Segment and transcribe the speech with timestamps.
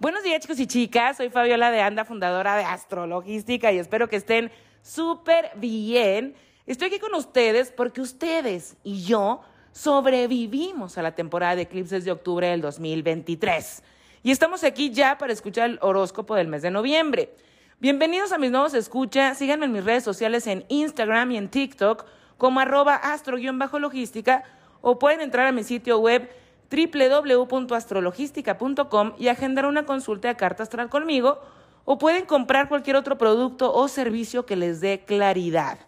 [0.00, 4.14] Buenos días chicos y chicas, soy Fabiola de Anda, fundadora de Astrologística y espero que
[4.14, 6.36] estén súper bien.
[6.66, 9.40] Estoy aquí con ustedes porque ustedes y yo
[9.72, 13.82] sobrevivimos a la temporada de eclipses de octubre del 2023.
[14.22, 17.34] Y estamos aquí ya para escuchar el horóscopo del mes de noviembre.
[17.80, 19.36] Bienvenidos a mis nuevos escuchas.
[19.36, 24.44] Síganme en mis redes sociales en Instagram y en TikTok como arroba astro-logística
[24.80, 26.30] o pueden entrar a mi sitio web
[26.70, 31.40] www.astrologística.com y agendar una consulta de carta astral conmigo
[31.84, 35.78] o pueden comprar cualquier otro producto o servicio que les dé claridad.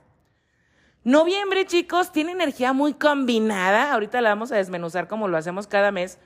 [1.05, 3.93] Noviembre, chicos, tiene energía muy combinada.
[3.93, 6.19] Ahorita la vamos a desmenuzar como lo hacemos cada mes.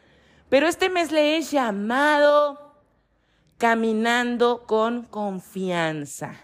[0.49, 2.75] Pero este mes le he llamado
[3.59, 6.35] caminando con confianza.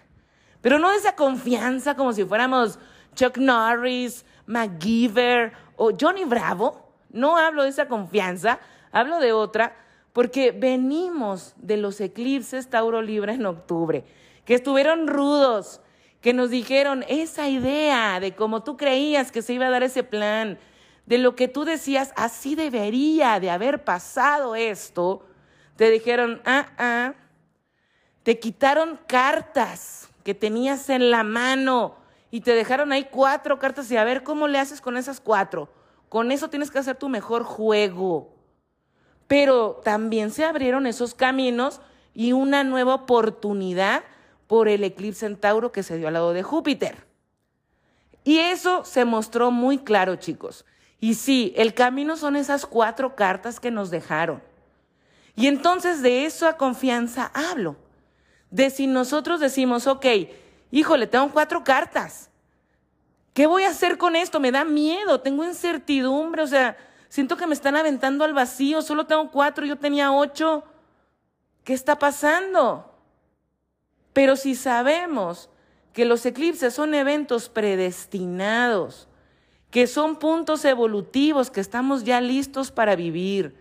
[0.60, 2.78] Pero no esa confianza como si fuéramos
[3.14, 6.89] Chuck Norris, MacGyver o Johnny Bravo.
[7.12, 8.60] No hablo de esa confianza,
[8.92, 9.76] hablo de otra,
[10.12, 14.04] porque venimos de los eclipses Tauro Libre en octubre,
[14.44, 15.80] que estuvieron rudos,
[16.20, 20.02] que nos dijeron esa idea de cómo tú creías que se iba a dar ese
[20.02, 20.58] plan,
[21.06, 25.26] de lo que tú decías, así debería de haber pasado esto,
[25.76, 27.14] te dijeron, ah, ah,
[28.22, 31.96] te quitaron cartas que tenías en la mano
[32.30, 35.68] y te dejaron ahí cuatro cartas y a ver cómo le haces con esas cuatro.
[36.10, 38.34] Con eso tienes que hacer tu mejor juego.
[39.28, 41.80] Pero también se abrieron esos caminos
[42.14, 44.02] y una nueva oportunidad
[44.48, 47.06] por el eclipse en Tauro que se dio al lado de Júpiter.
[48.24, 50.64] Y eso se mostró muy claro, chicos.
[50.98, 54.42] Y sí, el camino son esas cuatro cartas que nos dejaron.
[55.36, 57.76] Y entonces de eso a confianza hablo.
[58.50, 60.06] De si nosotros decimos, ok,
[60.72, 62.29] híjole, tengo cuatro cartas.
[63.34, 64.40] ¿Qué voy a hacer con esto?
[64.40, 66.76] Me da miedo, tengo incertidumbre, o sea,
[67.08, 70.64] siento que me están aventando al vacío, solo tengo cuatro, yo tenía ocho.
[71.64, 72.92] ¿Qué está pasando?
[74.12, 75.48] Pero si sabemos
[75.92, 79.08] que los eclipses son eventos predestinados,
[79.70, 83.56] que son puntos evolutivos que estamos ya listos para vivir,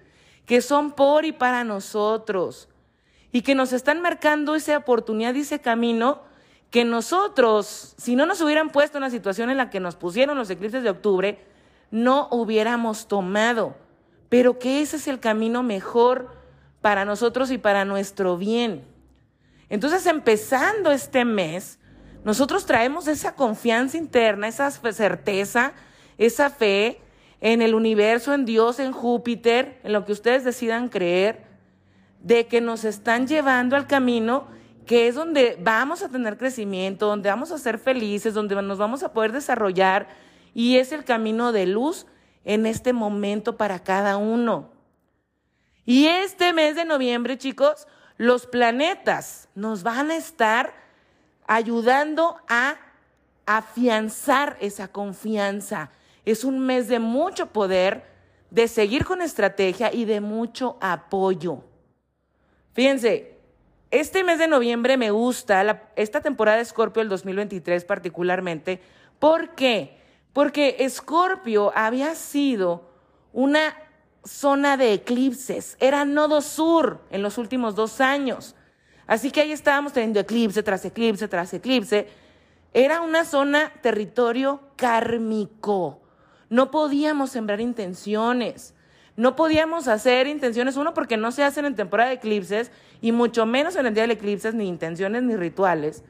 [0.46, 2.68] que son por y para nosotros,
[3.32, 6.22] y que nos están marcando esa oportunidad y ese camino
[6.70, 10.38] que nosotros, si no nos hubieran puesto en la situación en la que nos pusieron
[10.38, 11.44] los eclipses de octubre,
[11.92, 13.76] no hubiéramos tomado,
[14.30, 16.30] pero que ese es el camino mejor
[16.82, 18.84] para nosotros y para nuestro bien.
[19.70, 21.80] Entonces, empezando este mes,
[22.24, 25.74] nosotros traemos esa confianza interna, esa certeza,
[26.18, 27.00] esa fe
[27.42, 31.44] en el universo, en Dios, en Júpiter, en lo que ustedes decidan creer,
[32.22, 34.48] de que nos están llevando al camino
[34.90, 39.04] que es donde vamos a tener crecimiento, donde vamos a ser felices, donde nos vamos
[39.04, 40.08] a poder desarrollar
[40.56, 42.08] y es el camino de luz
[42.44, 44.72] en este momento para cada uno.
[45.86, 50.74] Y este mes de noviembre, chicos, los planetas nos van a estar
[51.46, 52.76] ayudando a
[53.46, 55.92] afianzar esa confianza.
[56.26, 58.08] Es un mes de mucho poder,
[58.50, 61.64] de seguir con estrategia y de mucho apoyo.
[62.74, 63.29] Fíjense,
[63.92, 68.82] este mes de noviembre me gusta, esta temporada de Escorpio, el 2023 particularmente.
[69.18, 69.98] ¿Por qué?
[70.34, 72.90] Porque Escorpio había sido
[73.34, 73.76] una
[74.24, 78.56] zona de eclipses, era nodo sur en los últimos dos años.
[79.08, 82.08] Así que ahí estábamos teniendo eclipse tras eclipse tras eclipse.
[82.74, 86.02] Era una zona, territorio kármico.
[86.50, 88.76] No podíamos sembrar intenciones.
[89.16, 93.46] No podíamos hacer intenciones, uno, porque no se hacen en temporada de eclipses, y mucho
[93.46, 96.04] menos en el día del eclipses, ni intenciones ni rituales.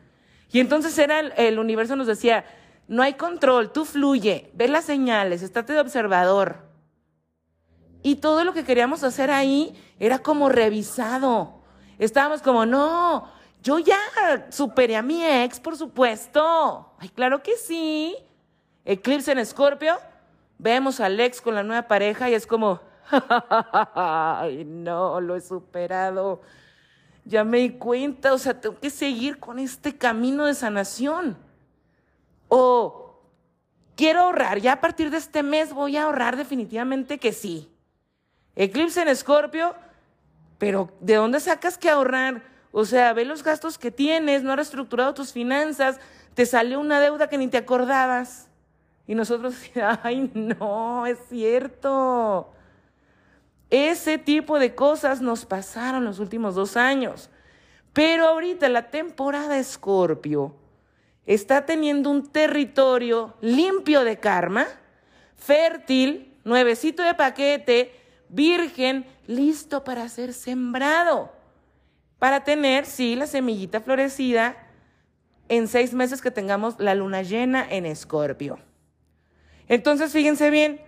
[0.52, 2.46] Y entonces era el, el universo nos decía,
[2.88, 6.70] no hay control, tú fluye, ve las señales, estate de observador.
[8.02, 11.62] Y todo lo que queríamos hacer ahí era como revisado.
[12.00, 13.30] Estábamos como, no,
[13.62, 13.98] yo ya
[14.50, 16.94] superé a mi ex, por supuesto.
[16.98, 18.16] Ay, claro que sí.
[18.86, 19.98] Eclipse en Escorpio,
[20.58, 22.80] vemos al ex con la nueva pareja y es como,
[23.96, 26.42] ay, no, lo he superado.
[27.30, 31.38] Ya me di cuenta, o sea, tengo que seguir con este camino de sanación.
[32.48, 33.22] O
[33.96, 37.72] quiero ahorrar, ya a partir de este mes voy a ahorrar definitivamente que sí.
[38.56, 39.76] Eclipse en Escorpio,
[40.58, 42.42] pero ¿de dónde sacas que ahorrar?
[42.72, 46.00] O sea, ve los gastos que tienes, no has reestructurado tus finanzas,
[46.34, 48.50] te salió una deuda que ni te acordabas.
[49.06, 49.54] Y nosotros,
[50.02, 52.56] ay, no, es cierto.
[53.70, 57.30] Ese tipo de cosas nos pasaron los últimos dos años.
[57.94, 60.56] Pero ahorita la temporada Escorpio
[61.26, 64.66] está teniendo un territorio limpio de karma,
[65.36, 67.94] fértil, nuevecito de paquete,
[68.30, 71.32] virgen, listo para ser sembrado.
[72.18, 74.58] para tener, sí, la semillita florecida
[75.48, 78.60] en seis meses que tengamos la luna llena en Escorpio.
[79.70, 80.82] Entonces, fíjense bien,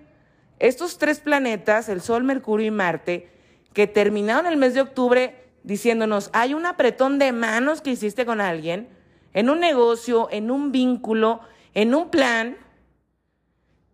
[0.62, 3.30] estos tres planetas, el Sol, Mercurio y Marte,
[3.74, 8.42] que terminaron el mes de octubre diciéndonos, hay un apretón de manos que hiciste con
[8.42, 8.88] alguien,
[9.34, 11.42] en un negocio, en un vínculo,
[11.74, 12.58] en un plan,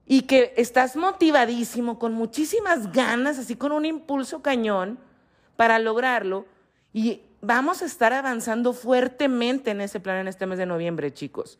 [0.06, 5.00] y que estás motivadísimo, con muchísimas ganas, así con un impulso cañón
[5.56, 6.46] para lograrlo,
[6.92, 11.60] y vamos a estar avanzando fuertemente en ese plan en este mes de noviembre, chicos.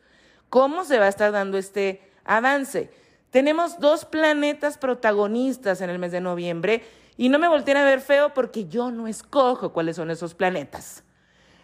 [0.50, 2.90] ¿Cómo se va a estar dando este avance?
[3.30, 6.82] Tenemos dos planetas protagonistas en el mes de noviembre
[7.16, 11.04] y no me volteen a ver feo porque yo no escojo cuáles son esos planetas.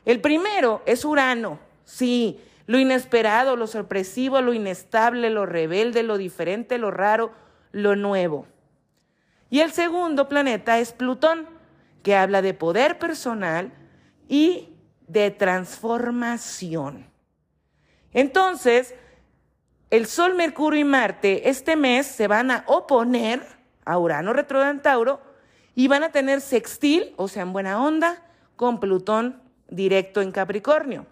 [0.05, 6.77] El primero es Urano, sí, lo inesperado, lo sorpresivo, lo inestable, lo rebelde, lo diferente,
[6.77, 7.33] lo raro,
[7.73, 8.47] lo nuevo.
[9.49, 11.49] Y el segundo planeta es Plutón,
[12.03, 13.73] que habla de poder personal
[14.29, 14.75] y
[15.07, 17.07] de transformación.
[18.13, 18.95] Entonces,
[19.95, 23.47] el Sol, Mercurio y Marte este mes se van a oponer
[23.85, 25.21] a Urano retrógrado en Tauro
[25.77, 28.21] y van a tener sextil, o sea, en buena onda,
[28.57, 31.07] con Plutón directo en Capricornio.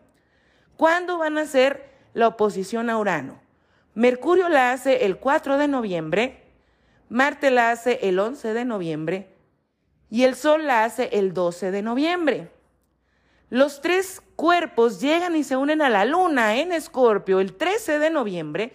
[0.76, 3.40] ¿Cuándo van a hacer la oposición a Urano?
[3.94, 6.42] Mercurio la hace el 4 de noviembre,
[7.08, 9.36] Marte la hace el 11 de noviembre
[10.10, 12.51] y el Sol la hace el 12 de noviembre.
[13.52, 18.08] Los tres cuerpos llegan y se unen a la luna en Escorpio el 13 de
[18.08, 18.72] noviembre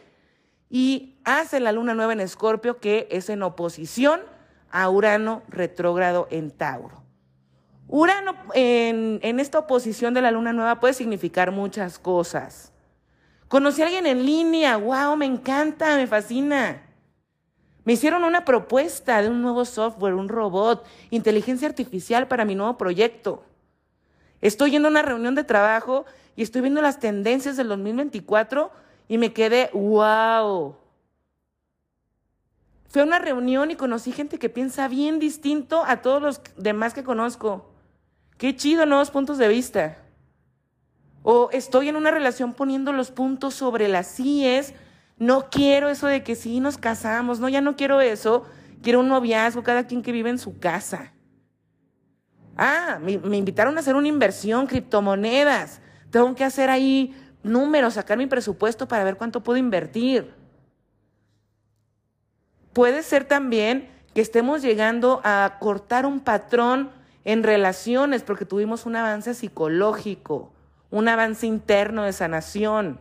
[0.69, 4.21] y hace la luna nueva en Escorpio que es en oposición
[4.69, 7.01] a Urano retrógrado en Tauro.
[7.88, 12.71] Urano en, en, esta oposición de la luna nueva puede significar muchas cosas.
[13.47, 16.83] Conocí a alguien en línea, wow, me encanta, me fascina.
[17.83, 22.77] Me hicieron una propuesta de un nuevo software, un robot, inteligencia artificial para mi nuevo
[22.77, 23.46] proyecto.
[24.41, 26.05] Estoy yendo a una reunión de trabajo
[26.35, 28.71] y estoy viendo las tendencias del 2024
[29.07, 30.75] y me quedé, wow.
[32.89, 36.93] Fui a una reunión y conocí gente que piensa bien distinto a todos los demás
[36.93, 37.69] que conozco.
[38.37, 39.97] Qué chido, nuevos puntos de vista.
[41.23, 44.73] O estoy en una relación poniendo los puntos sobre las síes.
[45.17, 47.39] No quiero eso de que sí nos casamos.
[47.39, 48.45] No, ya no quiero eso.
[48.81, 51.11] Quiero un noviazgo, cada quien que vive en su casa.
[52.57, 55.80] Ah, me, invitaron a hacer una inversión, criptomonedas.
[56.09, 60.33] Tengo que hacer ahí números, sacar mi presupuesto para ver cuánto puedo invertir.
[62.74, 66.89] Puede ser también que estemos llegando a cortar un patrón
[67.24, 70.51] en relaciones porque tuvimos un avance psicológico,
[70.89, 73.00] un avance interno de sanación.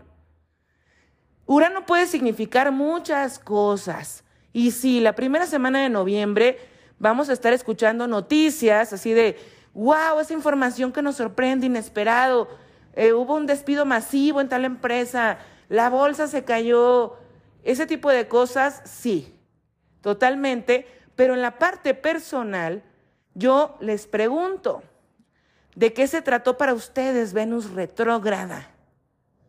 [1.46, 4.24] Urano puede significar muchas cosas.
[4.52, 6.58] Y sí, la primera semana de noviembre
[6.98, 9.38] vamos a estar escuchando noticias así de,
[9.74, 12.48] wow, esa información que nos sorprende, inesperado,
[12.94, 15.38] eh, hubo un despido masivo en tal empresa,
[15.68, 17.16] la bolsa se cayó,
[17.62, 19.34] ese tipo de cosas, sí,
[20.00, 22.82] totalmente, pero en la parte personal,
[23.34, 24.82] yo les pregunto,
[25.74, 28.70] ¿de qué se trató para ustedes Venus retrógrada?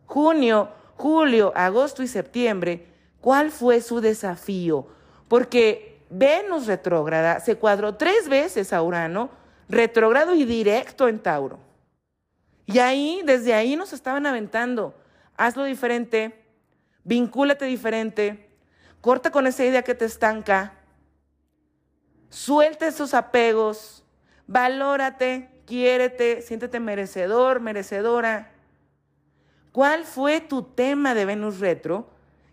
[0.06, 2.88] Junio, julio, agosto y septiembre,
[3.22, 4.88] ¿cuál fue su desafío?
[5.28, 9.30] Porque Venus retrógrada se cuadró tres veces a Urano,
[9.70, 11.60] retrógrado y directo en Tauro.
[12.66, 14.94] Y ahí, desde ahí nos estaban aventando.
[15.38, 16.46] Hazlo diferente,
[17.04, 18.50] vincúlate diferente,
[19.02, 20.74] corta con esa idea que te estanca,
[22.30, 24.04] suelta esos apegos,
[24.48, 28.52] valórate, quiérete, siéntete merecedor, merecedora.
[29.72, 32.10] ¿Cuál fue tu tema de Venus retro?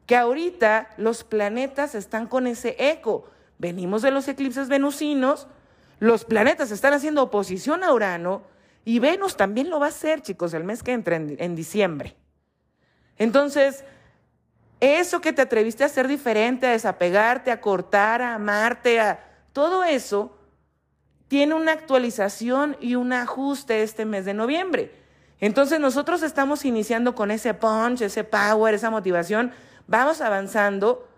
[0.06, 3.30] Que ahorita los planetas están con ese eco.
[3.58, 5.46] Venimos de los eclipses venusinos,
[6.00, 8.42] los planetas están haciendo oposición a Urano
[8.84, 12.16] y Venus también lo va a hacer, chicos, el mes que entra en, diciembre.
[13.16, 13.84] Entonces,
[14.80, 19.20] eso que te atreviste a hacer diferente, a desapegarte, a cortar, a amarte, a
[19.52, 20.36] todo eso,
[21.28, 24.92] tiene una actualización y un ajuste este mes de noviembre.
[25.40, 29.52] Entonces nosotros estamos iniciando con ese punch, ese power, esa motivación,
[29.86, 31.08] vamos avanzando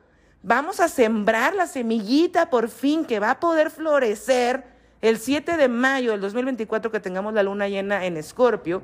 [0.43, 4.65] Vamos a sembrar la semillita por fin que va a poder florecer
[5.01, 8.83] el 7 de mayo del 2024 que tengamos la luna llena en Escorpio.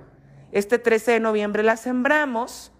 [0.50, 2.72] Este 13 de noviembre la sembramos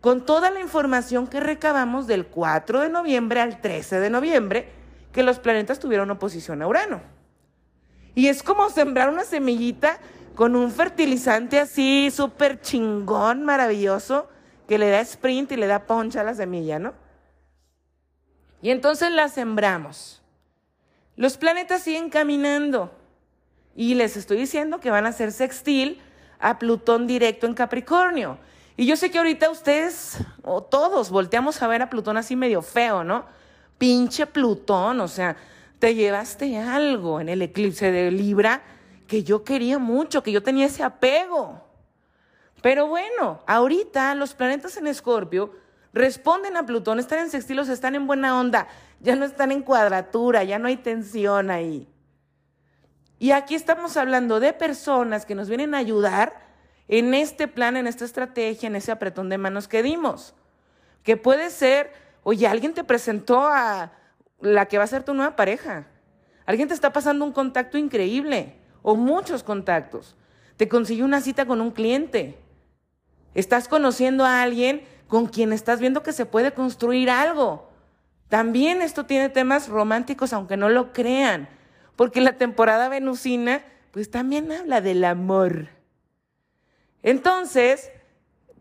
[0.00, 4.68] con toda la información que recabamos del 4 de noviembre al 13 de noviembre
[5.12, 7.00] que los planetas tuvieron oposición a Urano.
[8.14, 9.98] Y es como sembrar una semillita
[10.34, 14.28] con un fertilizante así súper chingón, maravilloso,
[14.68, 16.94] que le da sprint y le da poncha a la semilla, ¿no?
[18.62, 20.22] Y entonces la sembramos.
[21.16, 22.92] Los planetas siguen caminando
[23.74, 26.00] Y les estoy diciendo que van a ser sextil
[26.40, 28.38] a Plutón directo en Capricornio.
[28.76, 32.62] Y yo sé que ahorita ustedes, o todos, volteamos a ver a Plutón así medio
[32.62, 33.26] feo, ¿no?
[33.76, 35.36] Pinche Plutón, o sea,
[35.78, 38.62] te llevaste algo en el eclipse de Libra
[39.06, 41.64] que yo quería mucho, que yo tenía ese apego.
[42.62, 45.52] Pero bueno, ahorita los planetas en Escorpio
[45.92, 48.68] responden a Plutón, están en sextilos, están en buena onda,
[49.00, 51.88] ya no están en cuadratura, ya no hay tensión ahí.
[53.18, 56.48] Y aquí estamos hablando de personas que nos vienen a ayudar
[56.86, 60.34] en este plan, en esta estrategia, en ese apretón de manos que dimos.
[61.02, 61.92] Que puede ser,
[62.22, 63.92] oye, alguien te presentó a
[64.40, 65.86] la que va a ser tu nueva pareja.
[66.46, 70.16] Alguien te está pasando un contacto increíble o muchos contactos.
[70.56, 72.38] Te consiguió una cita con un cliente.
[73.34, 77.68] Estás conociendo a alguien con quien estás viendo que se puede construir algo.
[78.28, 81.48] También esto tiene temas románticos, aunque no lo crean,
[81.96, 85.68] porque la temporada venusina, pues también habla del amor.
[87.02, 87.90] Entonces,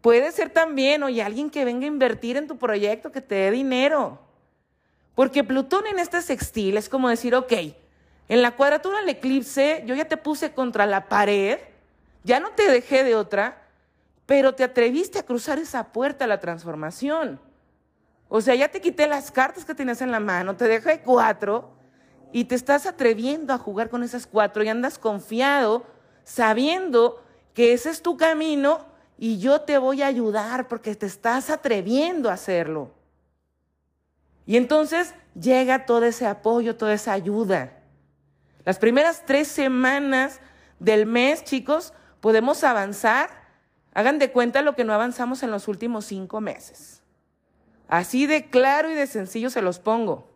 [0.01, 3.51] puede ser también, oye, alguien que venga a invertir en tu proyecto, que te dé
[3.51, 4.19] dinero.
[5.15, 7.53] Porque Plutón en este sextil es como decir, ok,
[8.29, 11.59] en la cuadratura del eclipse yo ya te puse contra la pared,
[12.23, 13.66] ya no te dejé de otra,
[14.27, 17.39] pero te atreviste a cruzar esa puerta a la transformación.
[18.27, 21.71] O sea, ya te quité las cartas que tienes en la mano, te dejé cuatro
[22.33, 25.85] y te estás atreviendo a jugar con esas cuatro y andas confiado,
[26.25, 28.85] sabiendo que ese es tu camino
[29.17, 32.91] y yo te voy a ayudar porque te estás atreviendo a hacerlo.
[34.45, 37.79] Y entonces llega todo ese apoyo, toda esa ayuda.
[38.65, 40.41] Las primeras tres semanas
[40.79, 43.36] del mes, chicos, podemos avanzar
[43.97, 47.01] Hagan de cuenta lo que no avanzamos en los últimos cinco meses.
[47.87, 50.29] Así de claro y de sencillo se los pongo.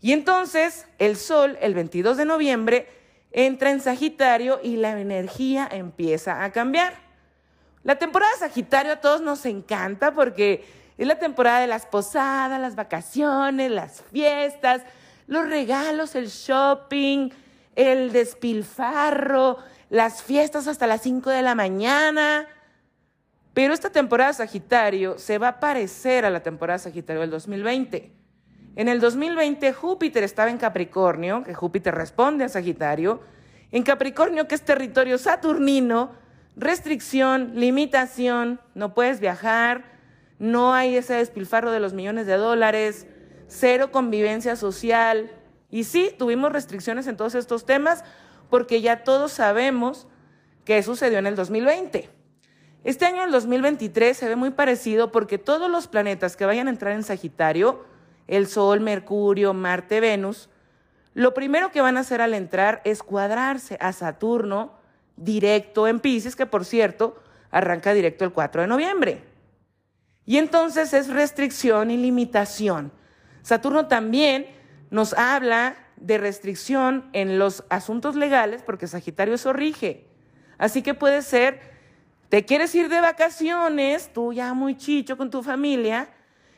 [0.00, 2.88] Y entonces el Sol, el 22 de noviembre,
[3.30, 6.94] entra en Sagitario y la energía empieza a cambiar.
[7.84, 10.64] La temporada de Sagitario a todos nos encanta porque
[10.98, 14.82] es la temporada de las posadas, las vacaciones, las fiestas,
[15.28, 17.30] los regalos, el shopping,
[17.76, 19.58] el despilfarro,
[19.90, 22.48] las fiestas hasta las 5 de la mañana.
[23.54, 28.12] Pero esta temporada Sagitario se va a parecer a la temporada Sagitario del 2020.
[28.74, 33.20] En el 2020 Júpiter estaba en Capricornio, que Júpiter responde a Sagitario.
[33.70, 36.12] En Capricornio, que es territorio saturnino,
[36.56, 39.84] restricción, limitación, no puedes viajar,
[40.40, 43.06] no hay ese despilfarro de los millones de dólares,
[43.46, 45.30] cero convivencia social.
[45.70, 48.04] Y sí, tuvimos restricciones en todos estos temas
[48.50, 50.08] porque ya todos sabemos
[50.64, 52.13] qué sucedió en el 2020.
[52.84, 56.70] Este año, el 2023, se ve muy parecido porque todos los planetas que vayan a
[56.70, 57.82] entrar en Sagitario,
[58.28, 60.50] el Sol, Mercurio, Marte, Venus,
[61.14, 64.74] lo primero que van a hacer al entrar es cuadrarse a Saturno
[65.16, 67.16] directo en Pisces, que por cierto
[67.50, 69.22] arranca directo el 4 de noviembre.
[70.26, 72.92] Y entonces es restricción y limitación.
[73.40, 74.46] Saturno también
[74.90, 80.06] nos habla de restricción en los asuntos legales porque Sagitario eso rige.
[80.58, 81.73] Así que puede ser
[82.34, 86.08] te quieres ir de vacaciones, tú ya muy chicho con tu familia,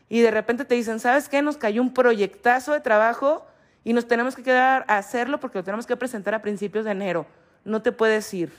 [0.09, 1.43] y de repente te dicen, ¿sabes qué?
[1.43, 3.47] Nos cayó un proyectazo de trabajo
[3.85, 6.93] y nos tenemos que quedar a hacerlo porque lo tenemos que presentar a principios de
[6.93, 7.27] enero.
[7.63, 8.55] No te puedes ir.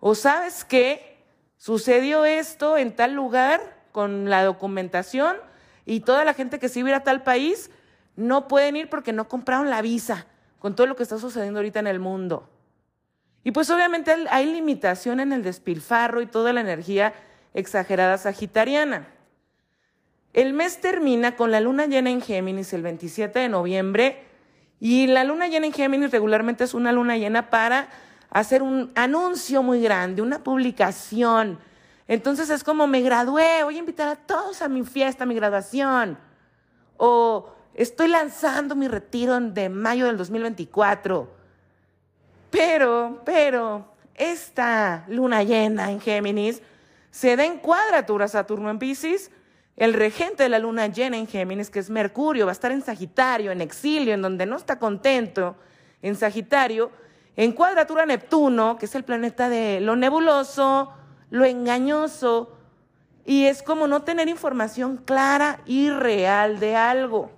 [0.00, 1.24] O sabes qué?
[1.56, 5.38] Sucedió esto en tal lugar con la documentación
[5.86, 7.70] y toda la gente que se iba a tal país
[8.16, 10.26] no pueden ir porque no compraron la visa
[10.58, 12.50] con todo lo que está sucediendo ahorita en el mundo.
[13.42, 17.14] Y pues obviamente hay limitación en el despilfarro y toda la energía
[17.54, 19.08] exagerada sagitariana.
[20.32, 24.22] El mes termina con la luna llena en Géminis el 27 de noviembre
[24.78, 27.88] y la luna llena en Géminis regularmente es una luna llena para
[28.30, 31.58] hacer un anuncio muy grande, una publicación.
[32.06, 35.34] Entonces es como me gradué, voy a invitar a todos a mi fiesta, a mi
[35.34, 36.18] graduación.
[36.96, 41.39] O estoy lanzando mi retiro de mayo del 2024
[42.50, 46.60] pero, pero, esta luna llena en Géminis
[47.10, 49.30] se da en cuadratura Saturno en Pisces.
[49.76, 52.82] El regente de la luna llena en Géminis, que es Mercurio, va a estar en
[52.82, 55.56] Sagitario, en exilio, en donde no está contento,
[56.02, 56.90] en Sagitario.
[57.34, 60.92] En cuadratura Neptuno, que es el planeta de lo nebuloso,
[61.30, 62.58] lo engañoso,
[63.24, 67.30] y es como no tener información clara y real de algo.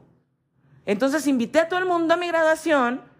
[0.85, 3.12] Entonces invité a todo el mundo a mi graduación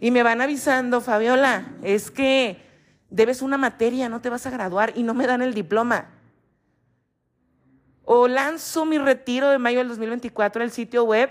[0.00, 2.62] y me van avisando, Fabiola, es que
[3.10, 6.10] debes una materia, no te vas a graduar y no me dan el diploma.
[8.04, 11.30] O lanzo mi retiro de mayo del 2024 en el sitio web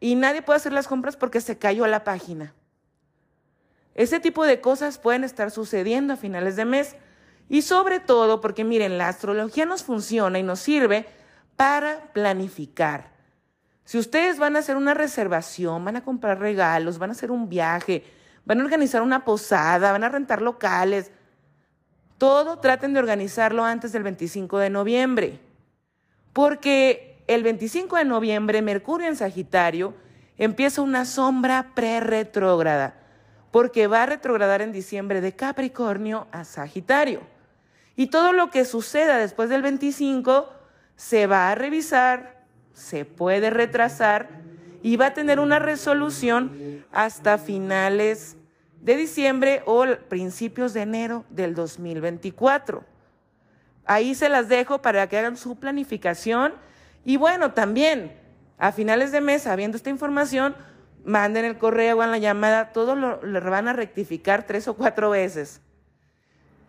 [0.00, 2.54] y nadie puede hacer las compras porque se cayó la página.
[3.94, 6.96] Ese tipo de cosas pueden estar sucediendo a finales de mes.
[7.48, 11.06] Y sobre todo porque miren, la astrología nos funciona y nos sirve
[11.56, 13.11] para planificar.
[13.84, 17.48] Si ustedes van a hacer una reservación, van a comprar regalos, van a hacer un
[17.48, 18.04] viaje,
[18.44, 21.10] van a organizar una posada, van a rentar locales,
[22.18, 25.40] todo traten de organizarlo antes del 25 de noviembre.
[26.32, 29.94] Porque el 25 de noviembre Mercurio en Sagitario
[30.38, 32.94] empieza una sombra pre-retrógrada,
[33.50, 37.20] porque va a retrogradar en diciembre de Capricornio a Sagitario.
[37.96, 40.48] Y todo lo que suceda después del 25
[40.96, 42.31] se va a revisar,
[42.72, 44.28] se puede retrasar
[44.82, 48.36] y va a tener una resolución hasta finales
[48.80, 52.84] de diciembre o principios de enero del 2024.
[53.84, 56.54] Ahí se las dejo para que hagan su planificación
[57.04, 58.12] y bueno, también
[58.58, 60.54] a finales de mes, sabiendo esta información,
[61.04, 65.10] manden el correo en la llamada, todo lo, lo van a rectificar tres o cuatro
[65.10, 65.60] veces.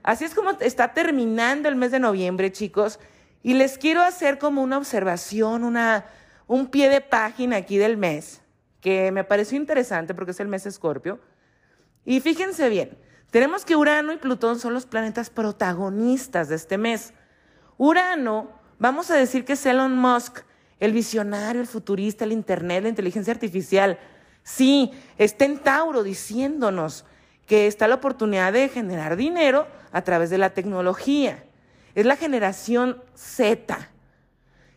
[0.01, 2.99] Así es como está terminando el mes de noviembre, chicos.
[3.43, 6.05] Y les quiero hacer como una observación, una,
[6.47, 8.41] un pie de página aquí del mes,
[8.79, 11.19] que me pareció interesante porque es el mes Escorpio.
[12.05, 12.97] Y fíjense bien,
[13.31, 17.13] tenemos que Urano y Plutón son los planetas protagonistas de este mes.
[17.77, 20.39] Urano, vamos a decir que es Elon Musk,
[20.79, 23.99] el visionario, el futurista, el Internet, la inteligencia artificial.
[24.43, 27.05] Sí, está en Tauro diciéndonos
[27.45, 31.43] que está la oportunidad de generar dinero a través de la tecnología.
[31.95, 33.89] Es la generación Z.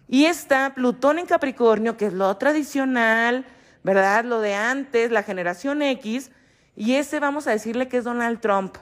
[0.09, 3.45] Y está Plutón en Capricornio, que es lo tradicional,
[3.83, 4.25] ¿verdad?
[4.25, 6.31] Lo de antes, la generación X.
[6.77, 8.77] Y ese vamos a decirle que es Donald Trump.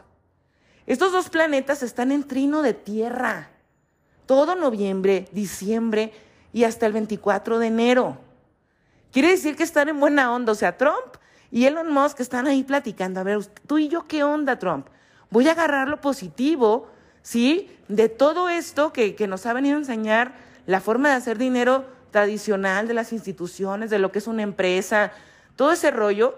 [0.86, 3.50] Estos dos planetas están en trino de tierra.
[4.26, 6.12] Todo noviembre, diciembre
[6.52, 8.18] y hasta el 24 de enero.
[9.12, 10.52] Quiere decir que están en buena onda.
[10.52, 11.16] O sea, Trump
[11.50, 13.20] y Elon Musk están ahí platicando.
[13.20, 14.88] A ver, tú y yo, ¿qué onda, Trump?
[15.30, 16.88] Voy a agarrar lo positivo,
[17.24, 17.68] ¿sí?
[17.88, 20.34] De todo esto que, que nos ha venido a enseñar
[20.66, 25.10] la forma de hacer dinero tradicional de las instituciones, de lo que es una empresa,
[25.56, 26.36] todo ese rollo,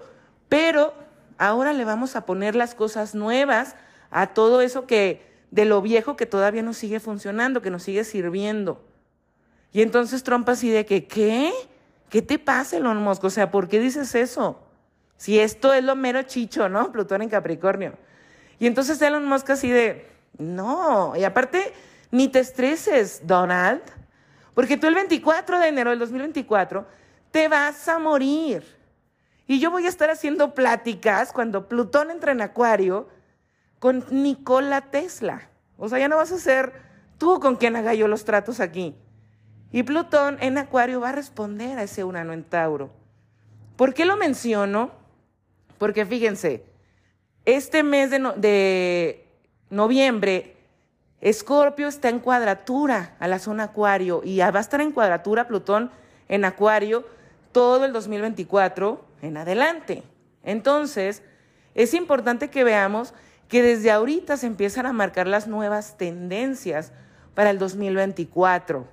[0.49, 0.95] pero
[1.37, 3.77] ahora le vamos a poner las cosas nuevas
[4.11, 8.05] a todo eso que de lo viejo que todavía nos sigue funcionando, que nos sigue
[8.05, 8.83] sirviendo.
[9.73, 11.53] Y entonces Trump así de que, ¿qué?
[12.09, 13.25] ¿Qué te pasa, Elon Musk?
[13.25, 14.61] O sea, ¿por qué dices eso?
[15.17, 16.93] Si esto es lo mero chicho, ¿no?
[16.93, 17.95] Plutón en Capricornio.
[18.59, 21.73] Y entonces Elon Musk así de, no, y aparte,
[22.11, 23.83] ni te estreses, Donald,
[24.55, 26.87] porque tú el 24 de enero del 2024
[27.31, 28.65] te vas a morir.
[29.47, 33.09] Y yo voy a estar haciendo pláticas cuando Plutón entra en Acuario
[33.79, 35.49] con Nikola Tesla.
[35.77, 36.73] O sea, ya no vas a ser
[37.19, 38.97] tú con quien haga yo los tratos aquí.
[39.71, 42.91] Y Plutón en Acuario va a responder a ese Urano en Tauro.
[43.77, 44.91] ¿Por qué lo menciono?
[45.79, 46.65] Porque fíjense,
[47.45, 49.26] este mes de,
[49.71, 50.57] noviembre,
[51.21, 55.91] Escorpio está en cuadratura a la zona Acuario y va a estar en cuadratura Plutón
[56.29, 57.05] en Acuario
[57.53, 60.03] todo el 2024 en adelante.
[60.45, 61.23] Entonces,
[61.75, 63.15] es importante que veamos
[63.49, 66.93] que desde ahorita se empiezan a marcar las nuevas tendencias
[67.35, 68.87] para el 2024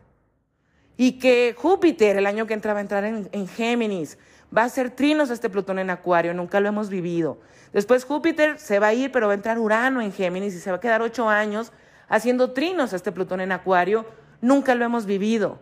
[0.95, 4.17] y que Júpiter el año que entra va a entrar en, en Géminis,
[4.55, 7.39] va a ser trinos este Plutón en Acuario, nunca lo hemos vivido.
[7.71, 10.69] Después Júpiter se va a ir, pero va a entrar Urano en Géminis y se
[10.69, 11.71] va a quedar ocho años
[12.07, 14.05] haciendo trinos este Plutón en Acuario,
[14.41, 15.59] nunca lo hemos vivido.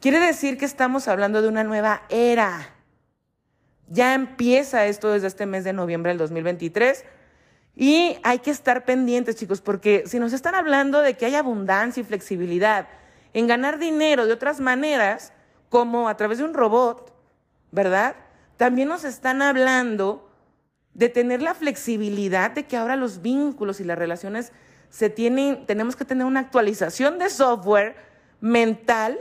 [0.00, 2.74] Quiere decir que estamos hablando de una nueva era.
[3.88, 7.04] Ya empieza esto desde este mes de noviembre del 2023
[7.76, 12.00] y hay que estar pendientes, chicos, porque si nos están hablando de que hay abundancia
[12.00, 12.88] y flexibilidad,
[13.32, 15.32] en ganar dinero de otras maneras,
[15.68, 17.15] como a través de un robot,
[17.76, 18.16] ¿verdad?
[18.56, 20.30] También nos están hablando
[20.94, 24.50] de tener la flexibilidad de que ahora los vínculos y las relaciones
[24.88, 27.94] se tienen, tenemos que tener una actualización de software
[28.40, 29.18] mental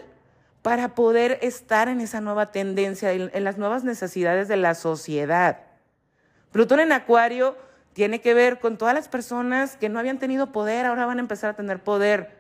[0.62, 5.60] para poder estar en esa nueva tendencia, en las nuevas necesidades de la sociedad.
[6.54, 7.58] Plutón en Acuario
[7.92, 11.22] tiene que ver con todas las personas que no habían tenido poder, ahora van a
[11.22, 12.32] empezar a tener poder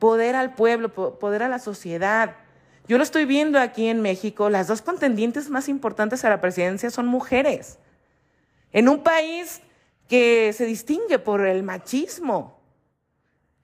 [0.00, 2.34] poder al pueblo, poder a la sociedad.
[2.86, 6.90] Yo lo estoy viendo aquí en México, las dos contendientes más importantes a la presidencia
[6.90, 7.78] son mujeres.
[8.72, 9.62] En un país
[10.08, 12.60] que se distingue por el machismo,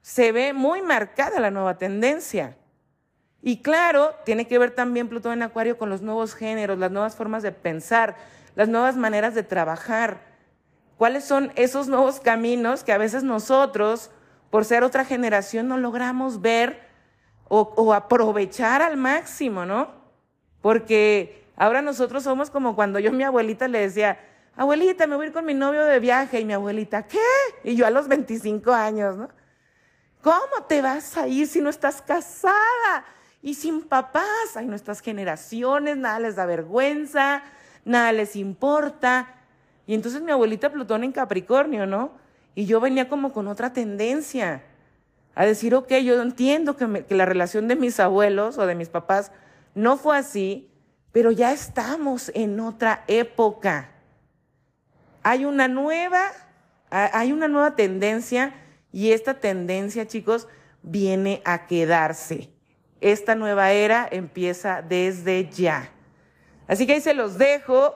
[0.01, 2.57] se ve muy marcada la nueva tendencia.
[3.43, 7.15] Y claro, tiene que ver también Plutón en Acuario con los nuevos géneros, las nuevas
[7.15, 8.15] formas de pensar,
[8.55, 10.21] las nuevas maneras de trabajar.
[10.97, 14.09] ¿Cuáles son esos nuevos caminos que a veces nosotros
[14.51, 16.90] por ser otra generación, no logramos ver
[17.53, 19.89] o, aprovechar al máximo, ¿no?
[20.61, 24.17] Porque ahora nosotros somos como cuando yo a mi abuelita le decía,
[24.55, 26.39] abuelita, me voy a ir con mi novio de viaje.
[26.39, 27.19] Y mi abuelita, ¿qué?
[27.65, 29.27] Y yo a los 25 años, ¿no?
[30.21, 33.03] ¿Cómo te vas a ir si no estás casada?
[33.41, 37.43] Y sin papás, hay nuestras generaciones, nada les da vergüenza,
[37.83, 39.27] nada les importa.
[39.87, 42.11] Y entonces mi abuelita Plutón en Capricornio, ¿no?
[42.55, 44.63] Y yo venía como con otra tendencia
[45.35, 48.89] a decir, ok, yo entiendo que, que la relación de mis abuelos o de mis
[48.89, 49.31] papás
[49.75, 50.69] no fue así,
[51.11, 53.91] pero ya estamos en otra época.
[55.23, 56.31] Hay una nueva,
[56.89, 58.53] hay una nueva tendencia
[58.91, 60.47] y esta tendencia, chicos,
[60.81, 62.49] viene a quedarse.
[62.99, 65.89] Esta nueva era empieza desde ya.
[66.67, 67.95] Así que ahí se los dejo.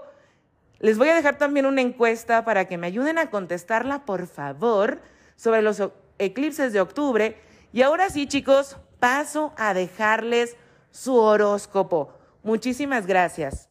[0.79, 5.01] Les voy a dejar también una encuesta para que me ayuden a contestarla, por favor,
[5.35, 5.81] sobre los
[6.19, 7.37] eclipses de octubre.
[7.73, 10.55] Y ahora sí, chicos, paso a dejarles
[10.91, 12.13] su horóscopo.
[12.43, 13.69] Muchísimas gracias.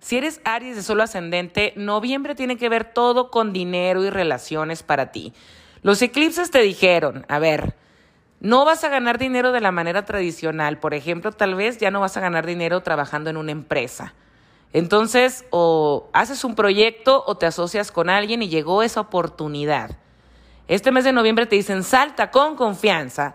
[0.00, 4.82] Si eres Aries de solo ascendente, noviembre tiene que ver todo con dinero y relaciones
[4.82, 5.32] para ti.
[5.82, 7.74] Los eclipses te dijeron, a ver,
[8.40, 10.78] no vas a ganar dinero de la manera tradicional.
[10.78, 14.14] Por ejemplo, tal vez ya no vas a ganar dinero trabajando en una empresa.
[14.72, 19.98] Entonces, o haces un proyecto o te asocias con alguien y llegó esa oportunidad.
[20.68, 23.34] Este mes de noviembre te dicen, salta con confianza,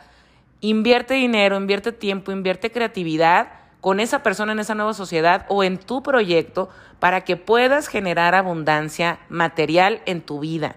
[0.61, 3.47] invierte dinero, invierte tiempo, invierte creatividad
[3.81, 6.69] con esa persona en esa nueva sociedad o en tu proyecto
[6.99, 10.75] para que puedas generar abundancia material en tu vida.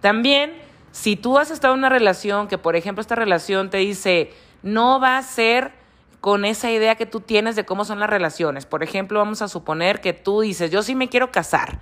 [0.00, 0.52] También,
[0.92, 4.32] si tú has estado en una relación que, por ejemplo, esta relación te dice,
[4.62, 5.72] no va a ser
[6.20, 8.66] con esa idea que tú tienes de cómo son las relaciones.
[8.66, 11.80] Por ejemplo, vamos a suponer que tú dices, yo sí me quiero casar,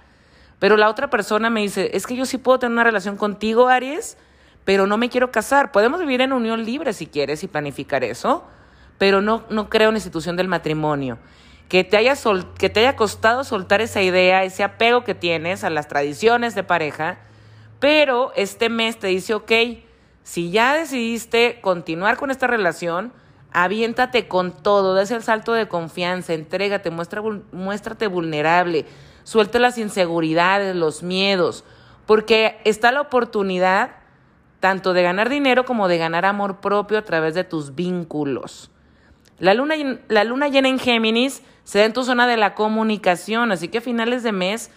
[0.58, 3.68] pero la otra persona me dice, es que yo sí puedo tener una relación contigo,
[3.68, 4.16] Aries,
[4.64, 5.70] pero no me quiero casar.
[5.70, 8.44] Podemos vivir en unión libre si quieres y planificar eso
[8.98, 11.18] pero no, no creo en la institución del matrimonio.
[11.68, 12.14] Que te, haya
[12.58, 16.62] que te haya costado soltar esa idea, ese apego que tienes a las tradiciones de
[16.62, 17.18] pareja,
[17.80, 19.52] pero este mes te dice, ok,
[20.22, 23.12] si ya decidiste continuar con esta relación,
[23.52, 28.86] aviéntate con todo, des el salto de confianza, entrégate, muestra, muéstrate vulnerable,
[29.26, 31.64] suelte las inseguridades, los miedos,
[32.06, 33.90] porque está la oportunidad
[34.60, 38.70] tanto de ganar dinero como de ganar amor propio a través de tus vínculos.
[39.40, 39.74] La luna,
[40.06, 43.78] la luna llena en Géminis se da en tu zona de la comunicación, así que
[43.78, 44.70] a finales de mes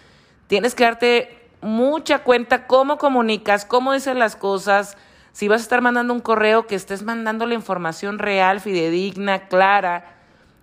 [0.48, 4.98] tienes que darte mucha cuenta cómo comunicas, cómo dices las cosas,
[5.32, 10.16] si vas a estar mandando un correo, que estés mandando la información real, fidedigna, clara.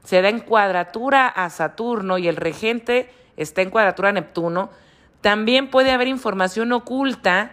[0.03, 4.71] Se da en cuadratura a Saturno y el regente está en cuadratura Neptuno.
[5.21, 7.53] También puede haber información oculta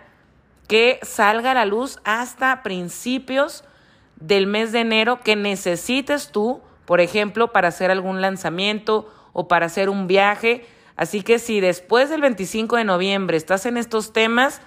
[0.67, 3.63] que salga a la luz hasta principios
[4.15, 9.65] del mes de enero que necesites tú, por ejemplo, para hacer algún lanzamiento o para
[9.65, 10.65] hacer un viaje.
[10.96, 14.62] Así que si después del 25 de noviembre estás en estos temas,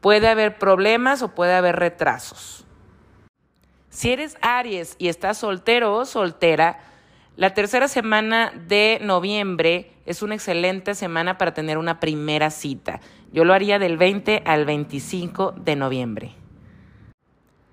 [0.00, 2.64] puede haber problemas o puede haber retrasos.
[3.90, 6.80] Si eres Aries y estás soltero o soltera,
[7.36, 13.00] la tercera semana de noviembre es una excelente semana para tener una primera cita.
[13.32, 16.34] Yo lo haría del 20 al 25 de noviembre.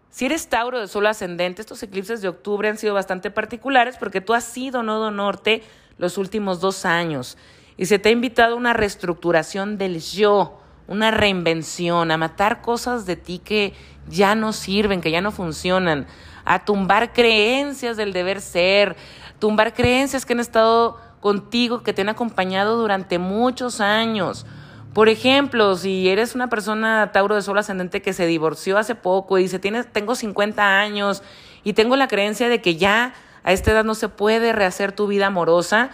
[0.09, 4.19] Si eres Tauro de Sol ascendente, estos eclipses de octubre han sido bastante particulares porque
[4.19, 5.61] tú has sido nodo norte
[5.97, 7.37] los últimos dos años
[7.77, 13.05] y se te ha invitado a una reestructuración del yo, una reinvención, a matar cosas
[13.05, 13.73] de ti que
[14.09, 16.07] ya no sirven, que ya no funcionan,
[16.43, 18.95] a tumbar creencias del deber ser,
[19.41, 24.45] tumbar creencias que han estado contigo, que te han acompañado durante muchos años.
[24.93, 29.39] Por ejemplo, si eres una persona Tauro de Sol ascendente que se divorció hace poco
[29.39, 31.23] y dice, tengo 50 años
[31.63, 35.07] y tengo la creencia de que ya a esta edad no se puede rehacer tu
[35.07, 35.89] vida amorosa,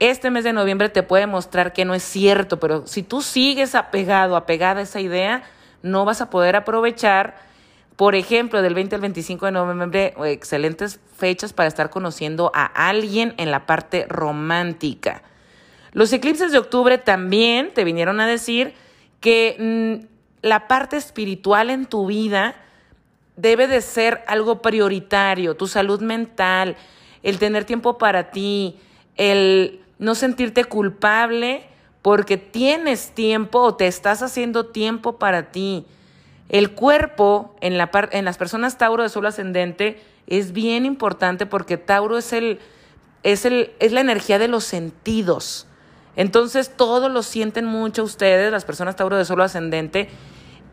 [0.00, 3.76] este mes de noviembre te puede mostrar que no es cierto, pero si tú sigues
[3.76, 5.44] apegado, apegada a esa idea,
[5.82, 7.36] no vas a poder aprovechar,
[7.96, 13.34] por ejemplo, del 20 al 25 de noviembre, excelentes fechas para estar conociendo a alguien
[13.36, 15.22] en la parte romántica.
[15.92, 18.74] Los eclipses de octubre también te vinieron a decir
[19.20, 20.06] que mm,
[20.42, 22.56] la parte espiritual en tu vida
[23.36, 26.76] debe de ser algo prioritario, tu salud mental,
[27.22, 28.76] el tener tiempo para ti,
[29.16, 31.64] el no sentirte culpable
[32.02, 35.86] porque tienes tiempo o te estás haciendo tiempo para ti.
[36.48, 41.76] El cuerpo en, la en las personas Tauro de Sol ascendente es bien importante porque
[41.76, 42.60] Tauro es, el,
[43.22, 45.66] es, el, es la energía de los sentidos.
[46.16, 50.08] Entonces todo lo sienten mucho ustedes, las personas Tauro de Solo Ascendente,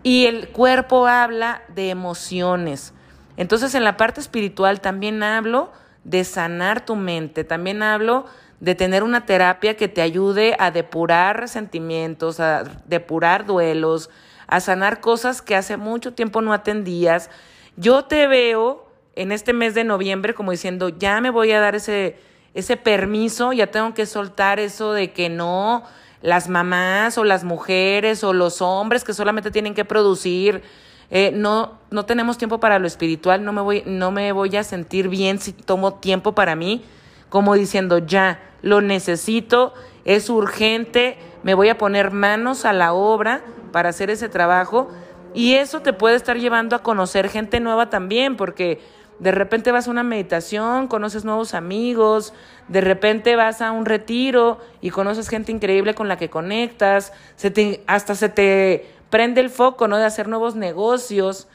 [0.03, 2.93] y el cuerpo habla de emociones.
[3.37, 5.71] Entonces en la parte espiritual también hablo
[6.03, 8.25] de sanar tu mente, también hablo
[8.59, 14.09] de tener una terapia que te ayude a depurar resentimientos, a depurar duelos,
[14.51, 17.29] a sanar cosas que hace mucho tiempo no atendías.
[17.77, 18.85] Yo te veo
[19.15, 22.17] en este mes de noviembre como diciendo, ya me voy a dar ese,
[22.53, 25.83] ese permiso, ya tengo que soltar eso de que no,
[26.21, 30.61] las mamás o las mujeres o los hombres que solamente tienen que producir,
[31.09, 34.65] eh, no, no tenemos tiempo para lo espiritual, no me, voy, no me voy a
[34.65, 36.83] sentir bien si tomo tiempo para mí,
[37.29, 43.41] como diciendo, ya, lo necesito, es urgente, me voy a poner manos a la obra
[43.71, 44.89] para hacer ese trabajo
[45.33, 48.79] y eso te puede estar llevando a conocer gente nueva también, porque
[49.19, 52.33] de repente vas a una meditación, conoces nuevos amigos,
[52.67, 57.51] de repente vas a un retiro y conoces gente increíble con la que conectas, se
[57.51, 59.97] te, hasta se te prende el foco, ¿no?
[59.97, 61.47] De hacer nuevos negocios.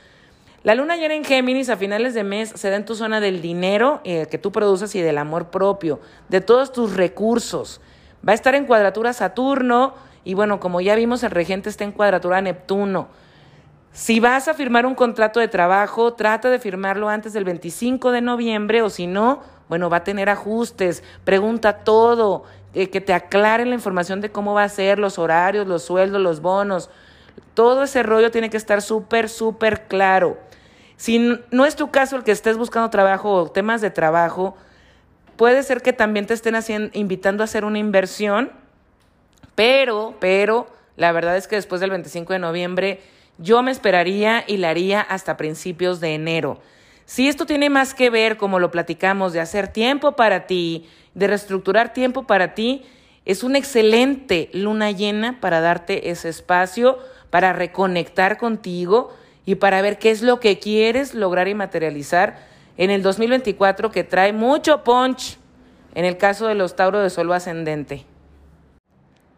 [0.62, 3.42] La luna llena en Géminis a finales de mes se da en tu zona del
[3.42, 7.80] dinero eh, que tú produces y del amor propio, de todos tus recursos.
[8.26, 9.94] Va a estar en cuadratura Saturno
[10.26, 13.06] y bueno, como ya vimos, el regente está en cuadratura Neptuno.
[13.92, 18.22] Si vas a firmar un contrato de trabajo, trata de firmarlo antes del 25 de
[18.22, 22.42] noviembre o si no, bueno, va a tener ajustes, pregunta todo,
[22.74, 26.20] eh, que te aclaren la información de cómo va a ser, los horarios, los sueldos,
[26.20, 26.90] los bonos.
[27.54, 30.38] Todo ese rollo tiene que estar súper, súper claro.
[30.96, 34.56] Si no es tu caso el que estés buscando trabajo o temas de trabajo,
[35.36, 38.50] puede ser que también te estén haciendo, invitando a hacer una inversión,
[39.56, 43.00] pero, pero, la verdad es que después del 25 de noviembre
[43.38, 46.60] yo me esperaría y la haría hasta principios de enero.
[47.04, 51.26] Si esto tiene más que ver, como lo platicamos, de hacer tiempo para ti, de
[51.26, 52.84] reestructurar tiempo para ti,
[53.24, 56.98] es una excelente luna llena para darte ese espacio,
[57.30, 59.14] para reconectar contigo
[59.44, 62.38] y para ver qué es lo que quieres lograr y materializar
[62.76, 65.38] en el 2024 que trae mucho punch
[65.94, 68.04] en el caso de los Tauro de Solo Ascendente.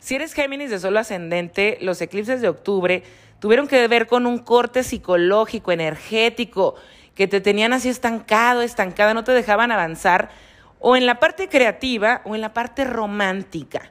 [0.01, 3.03] Si eres Géminis de Solo Ascendente, los eclipses de octubre
[3.41, 6.77] tuvieron que ver con un corte psicológico, energético,
[7.15, 10.31] que te tenían así estancado, estancada, no te dejaban avanzar,
[10.79, 13.91] o en la parte creativa o en la parte romántica.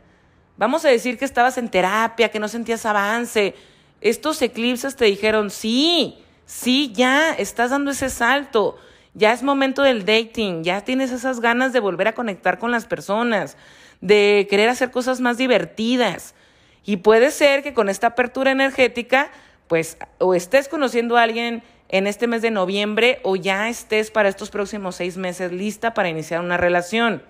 [0.55, 3.53] Vamos a decir que estabas en terapia, que no sentías avance.
[3.99, 8.77] Estos eclipses te dijeron, sí, sí, ya, estás dando ese salto,
[9.13, 12.85] ya es momento del dating, ya tienes esas ganas de volver a conectar con las
[12.85, 13.57] personas,
[14.01, 16.35] de querer hacer cosas más divertidas.
[16.83, 19.29] Y puede ser que con esta apertura energética,
[19.67, 24.29] pues o estés conociendo a alguien en este mes de noviembre o ya estés para
[24.29, 27.23] estos próximos seis meses lista para iniciar una relación.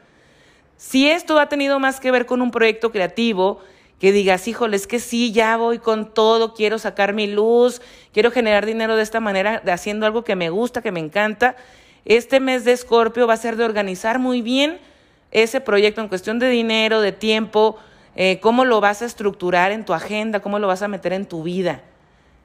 [0.78, 3.60] Si esto ha tenido más que ver con un proyecto creativo,
[4.00, 7.82] que digas, híjole, es que sí, ya voy con todo, quiero sacar mi luz,
[8.14, 11.56] quiero generar dinero de esta manera, haciendo algo que me gusta, que me encanta.
[12.06, 14.80] Este mes de Escorpio va a ser de organizar muy bien
[15.44, 17.78] ese proyecto en cuestión de dinero, de tiempo,
[18.16, 21.28] eh, cómo lo vas a estructurar en tu agenda, cómo lo vas a meter en
[21.28, 21.84] tu vida.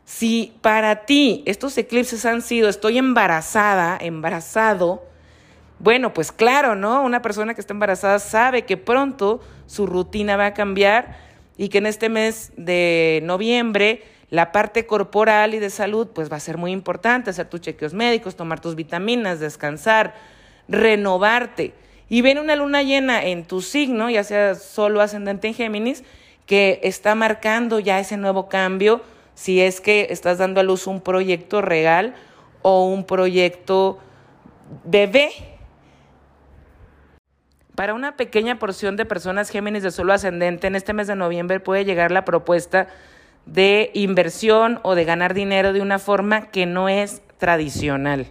[0.04, 5.02] Si para ti estos eclipses han sido estoy embarazada, embarazado,
[5.78, 7.02] bueno, pues claro, ¿no?
[7.02, 11.16] Una persona que está embarazada sabe que pronto su rutina va a cambiar
[11.56, 16.36] y que en este mes de noviembre la parte corporal y de salud pues va
[16.36, 20.14] a ser muy importante, hacer tus chequeos médicos, tomar tus vitaminas, descansar,
[20.68, 21.74] renovarte
[22.12, 26.04] y ven una luna llena en tu signo, ya sea solo ascendente en Géminis,
[26.44, 29.00] que está marcando ya ese nuevo cambio,
[29.34, 32.14] si es que estás dando a luz un proyecto real
[32.60, 33.98] o un proyecto
[34.84, 35.30] bebé.
[37.74, 41.60] Para una pequeña porción de personas Géminis de solo ascendente, en este mes de noviembre
[41.60, 42.88] puede llegar la propuesta
[43.46, 48.30] de inversión o de ganar dinero de una forma que no es tradicional.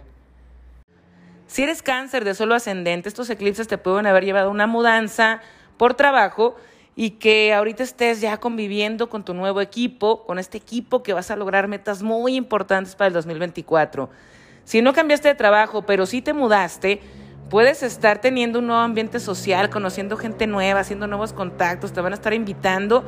[1.52, 5.42] Si eres cáncer de solo ascendente, estos eclipses te pueden haber llevado a una mudanza
[5.76, 6.56] por trabajo
[6.96, 11.30] y que ahorita estés ya conviviendo con tu nuevo equipo, con este equipo que vas
[11.30, 14.08] a lograr metas muy importantes para el 2024.
[14.64, 17.02] Si no cambiaste de trabajo, pero sí te mudaste,
[17.50, 22.12] puedes estar teniendo un nuevo ambiente social, conociendo gente nueva, haciendo nuevos contactos, te van
[22.12, 23.04] a estar invitando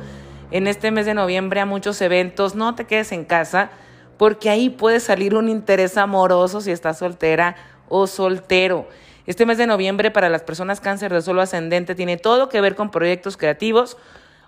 [0.51, 3.71] en este mes de noviembre a muchos eventos, no te quedes en casa,
[4.19, 7.55] porque ahí puede salir un interés amoroso si estás soltera
[7.89, 8.87] o soltero.
[9.25, 12.75] Este mes de noviembre para las personas cáncer de solo ascendente tiene todo que ver
[12.75, 13.97] con proyectos creativos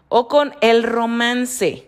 [0.10, 1.88] o con el romance.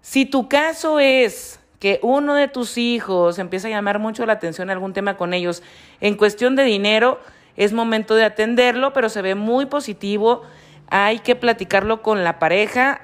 [0.00, 4.70] Si tu caso es que uno de tus hijos empieza a llamar mucho la atención
[4.70, 5.62] algún tema con ellos
[6.00, 7.20] en cuestión de dinero,
[7.56, 10.42] es momento de atenderlo, pero se ve muy positivo.
[10.88, 13.00] Hay que platicarlo con la pareja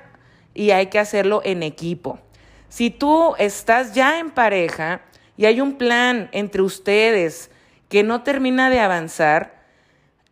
[0.55, 2.19] y hay que hacerlo en equipo.
[2.69, 5.03] Si tú estás ya en pareja
[5.37, 7.51] y hay un plan entre ustedes,
[7.91, 9.61] que no termina de avanzar,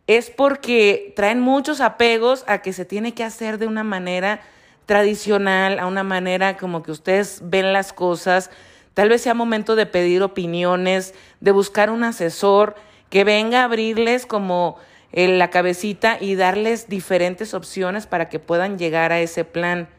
[0.07, 4.39] es porque traen muchos apegos a que se tiene que hacer de una manera
[4.87, 8.49] tradicional, a una manera como que ustedes ven las cosas.
[8.95, 12.75] Tal vez sea momento de pedir opiniones, de buscar un asesor
[13.09, 14.77] que venga a abrirles como
[15.11, 19.89] en la cabecita y darles diferentes opciones para que puedan llegar a ese plan.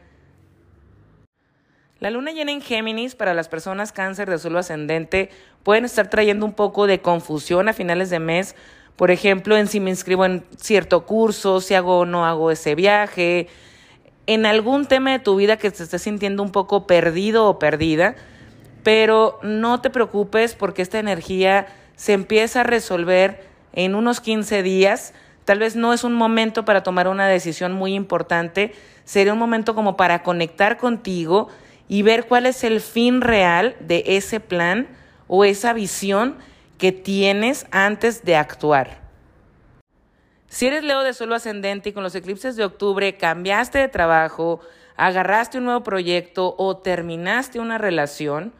[2.01, 5.29] La luna llena en Géminis para las personas cáncer de suelo ascendente
[5.61, 8.55] pueden estar trayendo un poco de confusión a finales de mes.
[8.95, 12.73] Por ejemplo, en si me inscribo en cierto curso, si hago o no hago ese
[12.73, 13.49] viaje,
[14.25, 18.15] en algún tema de tu vida que te estés sintiendo un poco perdido o perdida,
[18.81, 25.13] pero no te preocupes porque esta energía se empieza a resolver en unos 15 días.
[25.45, 29.75] Tal vez no es un momento para tomar una decisión muy importante, sería un momento
[29.75, 31.49] como para conectar contigo
[31.91, 34.87] y ver cuál es el fin real de ese plan
[35.27, 36.37] o esa visión
[36.77, 39.01] que tienes antes de actuar.
[40.47, 44.61] Si eres Leo de suelo ascendente y con los eclipses de octubre cambiaste de trabajo,
[44.95, 48.53] agarraste un nuevo proyecto o terminaste una relación,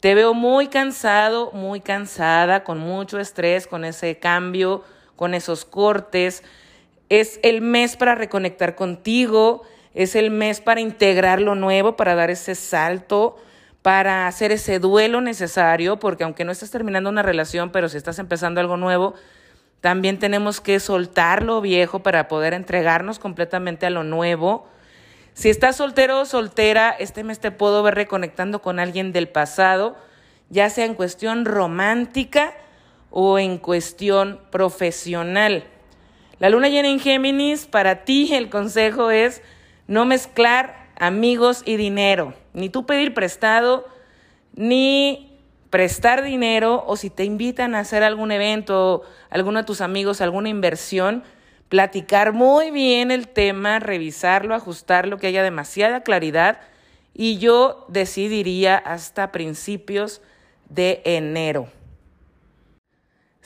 [0.00, 4.84] te veo muy cansado, muy cansada, con mucho estrés, con ese cambio,
[5.16, 6.42] con esos cortes.
[7.10, 12.30] Es el mes para reconectar contigo, es el mes para integrar lo nuevo, para dar
[12.30, 13.36] ese salto,
[13.82, 18.18] para hacer ese duelo necesario, porque aunque no estás terminando una relación, pero si estás
[18.18, 19.14] empezando algo nuevo,
[19.80, 24.66] también tenemos que soltar lo viejo para poder entregarnos completamente a lo nuevo.
[25.34, 29.96] Si estás soltero o soltera, este mes te puedo ver reconectando con alguien del pasado,
[30.48, 32.54] ya sea en cuestión romántica
[33.10, 35.64] o en cuestión profesional.
[36.38, 39.42] La luna llena en Géminis, para ti el consejo es
[39.86, 43.86] no mezclar amigos y dinero, ni tú pedir prestado,
[44.54, 45.38] ni
[45.70, 50.48] prestar dinero o si te invitan a hacer algún evento, alguno de tus amigos, alguna
[50.48, 51.24] inversión,
[51.68, 56.60] platicar muy bien el tema, revisarlo, ajustarlo, que haya demasiada claridad
[57.12, 60.22] y yo decidiría hasta principios
[60.68, 61.68] de enero.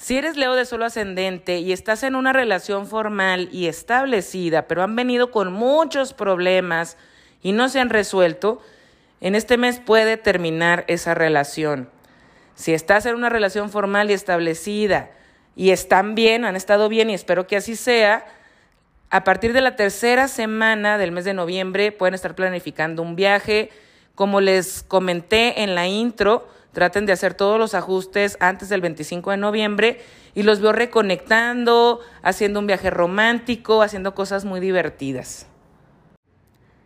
[0.00, 4.84] Si eres Leo de solo ascendente y estás en una relación formal y establecida, pero
[4.84, 6.96] han venido con muchos problemas
[7.42, 8.62] y no se han resuelto,
[9.20, 11.90] en este mes puede terminar esa relación.
[12.54, 15.10] Si estás en una relación formal y establecida
[15.56, 18.24] y están bien, han estado bien y espero que así sea,
[19.10, 23.70] a partir de la tercera semana del mes de noviembre pueden estar planificando un viaje.
[24.14, 29.30] Como les comenté en la intro, traten de hacer todos los ajustes antes del 25
[29.30, 30.00] de noviembre
[30.34, 35.46] y los veo reconectando, haciendo un viaje romántico, haciendo cosas muy divertidas.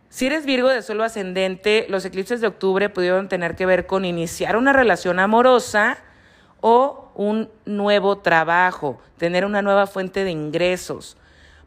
[0.09, 4.05] Si eres Virgo de suelo ascendente, los eclipses de octubre pudieron tener que ver con
[4.05, 5.97] iniciar una relación amorosa
[6.61, 11.17] o un nuevo trabajo, tener una nueva fuente de ingresos.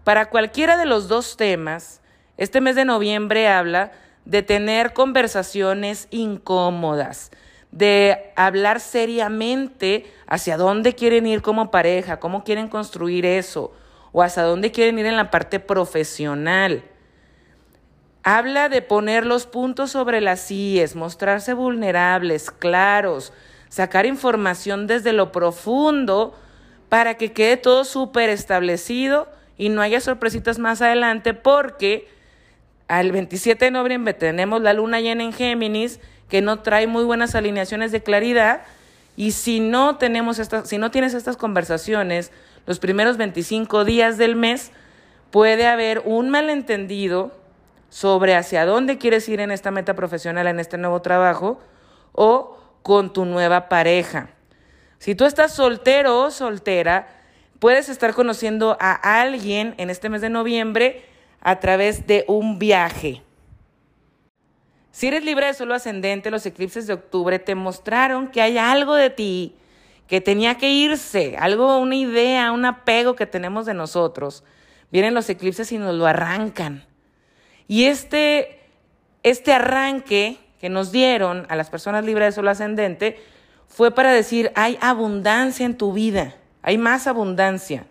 [0.05, 2.01] Para cualquiera de los dos temas,
[2.37, 3.93] este mes de noviembre habla
[4.25, 7.33] de tener conversaciones incómodas,
[7.77, 13.73] de hablar seriamente hacia dónde quieren ir como pareja, cómo quieren construir eso,
[14.13, 16.85] o hacia dónde quieren ir en la parte profesional.
[18.23, 23.35] Habla de poner los puntos sobre las IES, mostrarse vulnerables, claros,
[23.69, 26.35] sacar información desde lo profundo
[26.89, 32.09] para que quede todo súper establecido y no haya sorpresitas más adelante porque
[32.89, 37.35] al 27 de noviembre tenemos la luna llena en Géminis que no trae muy buenas
[37.35, 38.63] alineaciones de claridad
[39.17, 42.33] y si no tenemos estas, si no tienes estas conversaciones
[42.67, 44.73] los primeros 25 días del mes
[45.31, 47.33] puede haber un malentendido
[47.89, 51.61] sobre hacia dónde quieres ir en esta meta profesional, en este nuevo trabajo
[52.13, 54.31] o con tu nueva pareja.
[54.99, 57.09] Si tú estás soltero o soltera,
[57.59, 61.05] puedes estar conociendo a alguien en este mes de noviembre
[61.41, 63.23] a través de un viaje.
[64.97, 68.95] Si eres libre de solo ascendente, los eclipses de octubre te mostraron que hay algo
[68.95, 69.55] de ti
[70.09, 74.43] que tenía que irse, algo, una idea, un apego que tenemos de nosotros.
[74.91, 76.87] Vienen los eclipses y nos lo arrancan.
[77.69, 78.59] Y este,
[79.23, 83.21] este arranque que nos dieron a las personas libres de solo ascendente
[83.69, 87.85] fue para decir, hay abundancia en tu vida, hay más abundancia.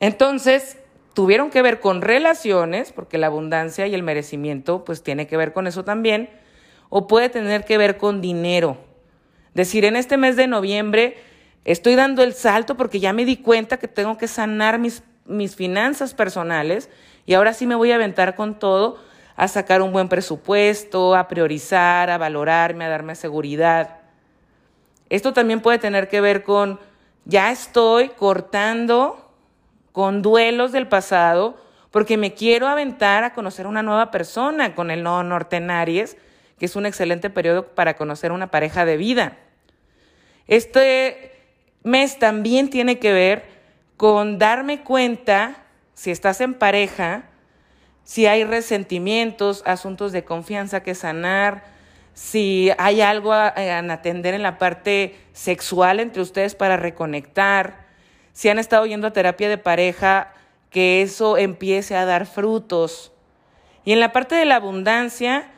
[0.00, 0.78] Entonces,
[1.14, 5.52] tuvieron que ver con relaciones, porque la abundancia y el merecimiento, pues tiene que ver
[5.52, 6.28] con eso también,
[6.90, 8.76] o puede tener que ver con dinero.
[9.54, 11.16] Decir, en este mes de noviembre
[11.64, 15.56] estoy dando el salto porque ya me di cuenta que tengo que sanar mis, mis
[15.56, 16.90] finanzas personales
[17.24, 18.98] y ahora sí me voy a aventar con todo
[19.36, 23.98] a sacar un buen presupuesto, a priorizar, a valorarme, a darme seguridad.
[25.08, 26.78] Esto también puede tener que ver con,
[27.24, 29.23] ya estoy cortando
[29.94, 31.56] con duelos del pasado,
[31.92, 36.16] porque me quiero aventar a conocer una nueva persona con el nodo norte en Aries,
[36.58, 39.38] que es un excelente periodo para conocer una pareja de vida.
[40.48, 41.30] Este
[41.84, 43.44] mes también tiene que ver
[43.96, 45.58] con darme cuenta,
[45.94, 47.26] si estás en pareja,
[48.02, 51.62] si hay resentimientos, asuntos de confianza que sanar,
[52.14, 53.54] si hay algo a,
[53.92, 57.83] atender en la parte sexual entre ustedes para reconectar,
[58.34, 60.34] si han estado yendo a terapia de pareja,
[60.68, 63.12] que eso empiece a dar frutos.
[63.84, 65.48] Y en la parte de la abundancia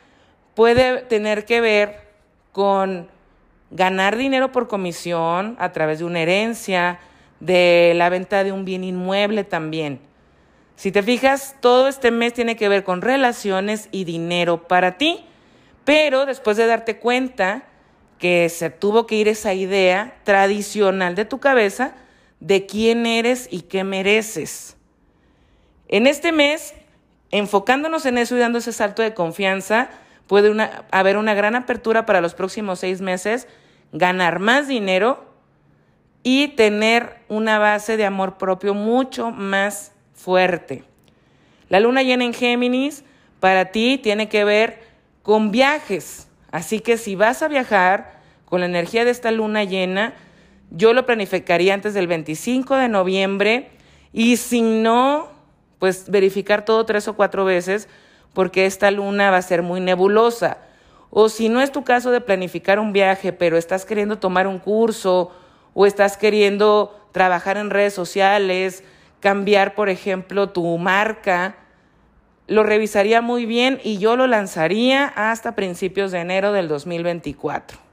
[0.53, 2.07] puede tener que ver
[2.51, 3.09] con
[3.71, 6.99] ganar dinero por comisión a través de una herencia,
[7.39, 9.99] de la venta de un bien inmueble también.
[10.75, 15.25] Si te fijas, todo este mes tiene que ver con relaciones y dinero para ti,
[15.83, 17.63] pero después de darte cuenta
[18.19, 21.95] que se tuvo que ir esa idea tradicional de tu cabeza
[22.39, 24.77] de quién eres y qué mereces.
[25.87, 26.73] En este mes,
[27.31, 29.89] enfocándonos en eso y dando ese salto de confianza,
[30.27, 33.47] puede haber una gran apertura para los próximos seis meses,
[33.91, 35.25] ganar más dinero
[36.23, 40.83] y tener una base de amor propio mucho más fuerte.
[41.69, 43.03] La luna llena en Géminis
[43.39, 44.81] para ti tiene que ver
[45.23, 46.27] con viajes.
[46.51, 50.13] Así que si vas a viajar con la energía de esta luna llena,
[50.71, 53.71] yo lo planificaría antes del 25 de noviembre
[54.13, 55.29] y si no,
[55.79, 57.87] pues verificar todo tres o cuatro veces
[58.33, 60.57] porque esta luna va a ser muy nebulosa.
[61.09, 64.59] O si no es tu caso de planificar un viaje, pero estás queriendo tomar un
[64.59, 65.31] curso
[65.73, 68.83] o estás queriendo trabajar en redes sociales,
[69.19, 71.55] cambiar, por ejemplo, tu marca,
[72.47, 77.86] lo revisaría muy bien y yo lo lanzaría hasta principios de enero del 2024.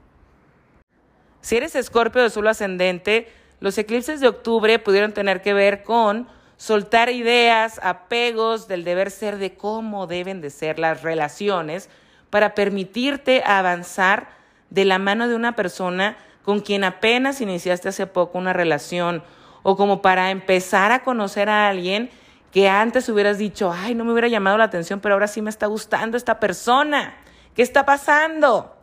[1.44, 3.30] Si eres escorpio de suelo ascendente,
[3.60, 6.26] los eclipses de octubre pudieron tener que ver con
[6.56, 11.90] soltar ideas, apegos del deber ser de cómo deben de ser las relaciones
[12.30, 14.28] para permitirte avanzar
[14.70, 19.22] de la mano de una persona con quien apenas iniciaste hace poco una relación
[19.62, 22.08] o como para empezar a conocer a alguien
[22.52, 25.50] que antes hubieras dicho, ay, no me hubiera llamado la atención, pero ahora sí me
[25.50, 27.16] está gustando esta persona.
[27.54, 28.73] ¿Qué está pasando?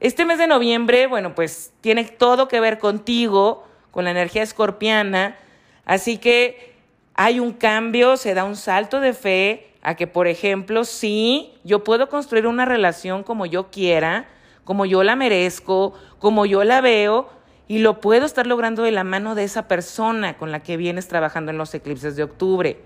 [0.00, 5.36] Este mes de noviembre, bueno, pues tiene todo que ver contigo, con la energía escorpiana,
[5.84, 6.74] así que
[7.14, 11.84] hay un cambio, se da un salto de fe a que, por ejemplo, sí, yo
[11.84, 14.26] puedo construir una relación como yo quiera,
[14.64, 17.28] como yo la merezco, como yo la veo,
[17.68, 21.08] y lo puedo estar logrando de la mano de esa persona con la que vienes
[21.08, 22.78] trabajando en los eclipses de octubre.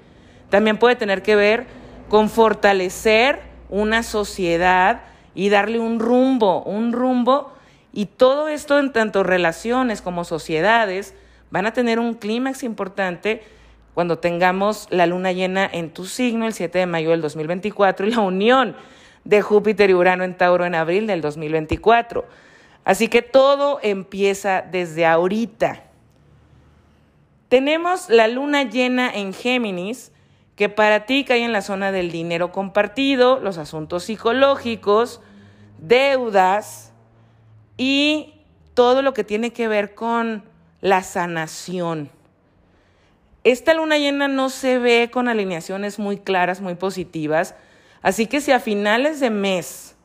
[0.51, 1.67] También puede tener que ver
[2.09, 3.41] con fortalecer
[3.71, 5.03] una sociedad
[5.39, 7.53] y darle un rumbo, un rumbo,
[7.93, 11.15] y todo esto en tanto relaciones como sociedades
[11.53, 13.45] van a tener un clímax importante
[13.95, 18.11] cuando tengamos la luna llena en tu signo el 7 de mayo del 2024 y
[18.11, 18.75] la unión
[19.23, 22.27] de Júpiter y Urano en Tauro en abril del 2024.
[22.85, 25.85] Así que todo empieza desde ahorita.
[27.49, 30.11] Tenemos la luna llena en Géminis,
[30.57, 35.21] que para ti cae en la zona del dinero compartido, los asuntos psicológicos,
[35.79, 36.93] deudas
[37.77, 38.35] y
[38.75, 40.45] todo lo que tiene que ver con
[40.81, 42.11] la sanación.
[43.45, 47.55] Esta luna llena no se ve con alineaciones muy claras, muy positivas,
[48.03, 49.97] así que si a finales de mes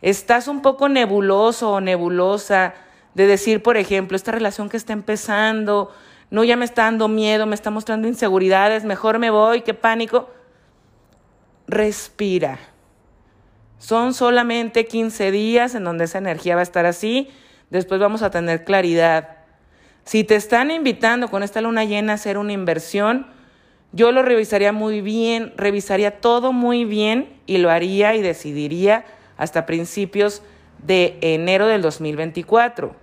[0.00, 2.74] estás un poco nebuloso o nebulosa
[3.14, 5.92] de decir, por ejemplo, esta relación que está empezando,
[6.30, 10.30] no ya me está dando miedo, me está mostrando inseguridades, mejor me voy, qué pánico,
[11.66, 12.58] respira.
[13.82, 17.28] Son solamente 15 días en donde esa energía va a estar así,
[17.68, 19.38] después vamos a tener claridad.
[20.04, 23.26] Si te están invitando con esta luna llena a hacer una inversión,
[23.90, 29.04] yo lo revisaría muy bien, revisaría todo muy bien y lo haría y decidiría
[29.36, 30.44] hasta principios
[30.78, 32.94] de enero del 2024.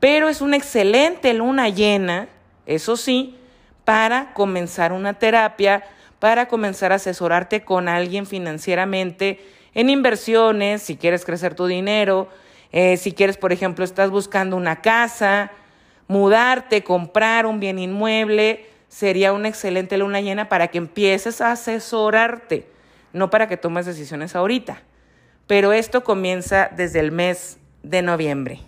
[0.00, 2.28] Pero es una excelente luna llena,
[2.66, 3.38] eso sí,
[3.86, 5.82] para comenzar una terapia,
[6.18, 9.40] para comenzar a asesorarte con alguien financieramente
[9.74, 12.28] en inversiones, si quieres crecer tu dinero,
[12.72, 15.50] eh, si quieres, por ejemplo, estás buscando una casa,
[16.08, 22.66] mudarte, comprar un bien inmueble, sería una excelente luna llena para que empieces a asesorarte,
[23.12, 24.82] no para que tomes decisiones ahorita.
[25.46, 28.60] Pero esto comienza desde el mes de noviembre.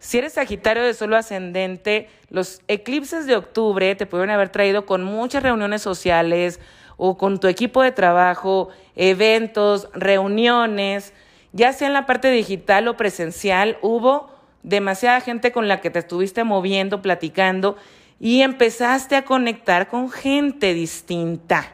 [0.00, 5.02] Si eres Sagitario de solo ascendente, los eclipses de octubre te pueden haber traído con
[5.02, 6.60] muchas reuniones sociales
[6.96, 8.68] o con tu equipo de trabajo,
[8.98, 11.14] eventos, reuniones,
[11.52, 14.28] ya sea en la parte digital o presencial, hubo
[14.62, 17.76] demasiada gente con la que te estuviste moviendo, platicando,
[18.20, 21.72] y empezaste a conectar con gente distinta.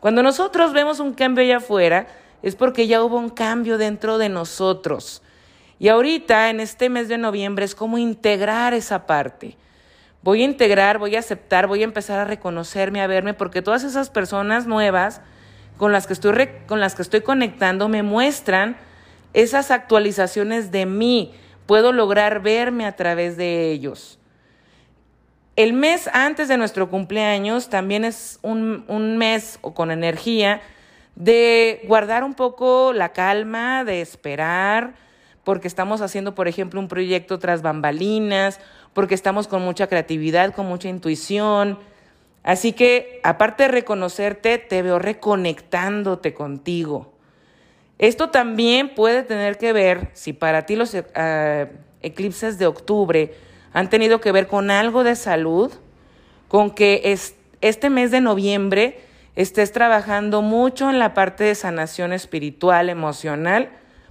[0.00, 2.08] Cuando nosotros vemos un cambio allá afuera,
[2.42, 5.22] es porque ya hubo un cambio dentro de nosotros.
[5.78, 9.56] Y ahorita, en este mes de noviembre, es como integrar esa parte.
[10.22, 13.84] Voy a integrar, voy a aceptar, voy a empezar a reconocerme, a verme, porque todas
[13.84, 15.22] esas personas nuevas
[15.76, 18.76] con las que estoy, con las que estoy conectando me muestran
[19.32, 21.34] esas actualizaciones de mí.
[21.66, 24.18] Puedo lograr verme a través de ellos.
[25.56, 30.60] El mes antes de nuestro cumpleaños también es un, un mes con energía
[31.14, 34.94] de guardar un poco la calma, de esperar,
[35.44, 38.60] porque estamos haciendo, por ejemplo, un proyecto tras bambalinas,
[38.92, 41.78] porque estamos con mucha creatividad, con mucha intuición.
[42.46, 47.12] Así que, aparte de reconocerte, te veo reconectándote contigo.
[47.98, 51.72] Esto también puede tener que ver, si para ti los eh,
[52.02, 53.34] eclipses de octubre
[53.72, 55.72] han tenido que ver con algo de salud,
[56.46, 57.18] con que
[57.62, 59.00] este mes de noviembre
[59.34, 63.70] estés trabajando mucho en la parte de sanación espiritual, emocional,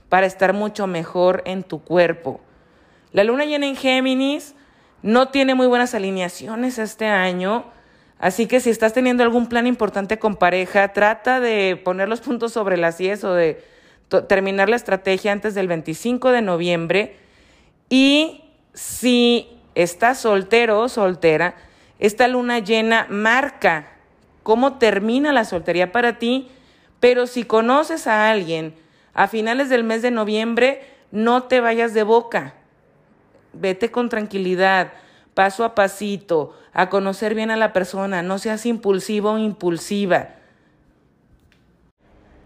[0.10, 2.42] para estar mucho mejor en tu cuerpo.
[3.14, 4.56] La luna llena en Géminis
[5.04, 7.72] no tiene muy buenas alineaciones este año,
[8.20, 12.54] así que si estás teniendo algún plan importante con pareja, trata de poner los puntos
[12.54, 13.64] sobre las IES o de
[14.28, 17.16] terminar la estrategia antes del 25 de noviembre.
[17.90, 18.44] Y
[18.74, 21.56] si estás soltero o soltera,
[22.00, 23.92] esta luna llena marca
[24.44, 26.50] cómo termina la soltería para ti,
[27.00, 28.76] pero si conoces a alguien
[29.16, 32.54] a finales del mes de noviembre, no te vayas de boca.
[33.54, 34.94] Vete con tranquilidad,
[35.36, 40.30] paso a pasito, a conocer bien a la persona, no seas impulsivo o impulsiva.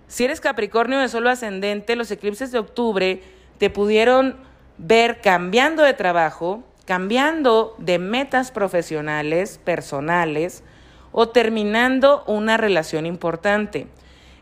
[0.07, 3.23] Si eres Capricornio de solo ascendente, los eclipses de octubre
[3.59, 4.37] te pudieron
[4.79, 10.63] ver cambiando de trabajo, cambiando de metas profesionales, personales
[11.11, 13.87] o terminando una relación importante.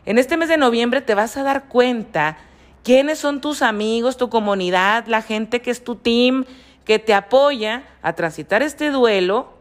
[0.06, 2.38] En este mes de noviembre te vas a dar cuenta
[2.82, 6.46] quiénes son tus amigos, tu comunidad, la gente que es tu team,
[6.88, 9.52] que te apoya a transitar este duelo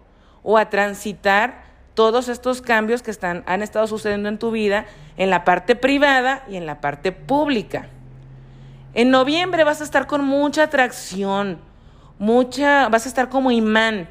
[0.43, 1.61] o a transitar
[1.93, 4.85] todos estos cambios que están, han estado sucediendo en tu vida
[5.17, 7.89] en la parte privada y en la parte pública.
[8.93, 11.59] En noviembre vas a estar con mucha atracción,
[12.17, 14.07] mucha, vas a estar como imán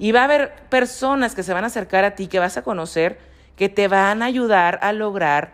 [0.00, 2.62] y va a haber personas que se van a acercar a ti, que vas a
[2.62, 3.20] conocer,
[3.54, 5.52] que te van a ayudar a lograr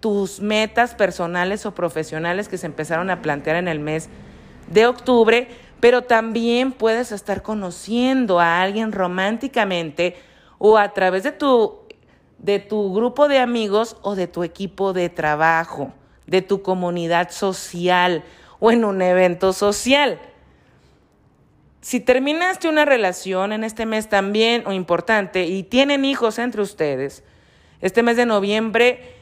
[0.00, 4.08] tus metas personales o profesionales que se empezaron a plantear en el mes
[4.68, 5.48] de octubre,
[5.80, 10.16] pero también puedes estar conociendo a alguien románticamente
[10.58, 11.80] o a través de tu,
[12.38, 15.92] de tu grupo de amigos o de tu equipo de trabajo,
[16.26, 18.24] de tu comunidad social
[18.58, 20.18] o en un evento social.
[21.82, 27.22] Si terminaste una relación en este mes también o importante y tienen hijos entre ustedes,
[27.80, 29.14] este mes de noviembre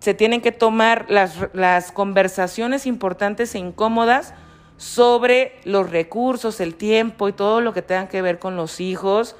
[0.00, 4.34] se tienen que tomar las, las conversaciones importantes e incómodas
[4.82, 9.36] sobre los recursos, el tiempo y todo lo que tenga que ver con los hijos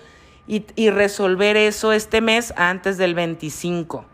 [0.46, 4.04] y, resolver eso este mes antes del 25.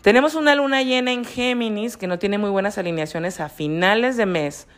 [0.00, 4.24] Tenemos una luna llena en Géminis que no tiene muy buenas alineaciones a finales de
[4.24, 4.68] mes.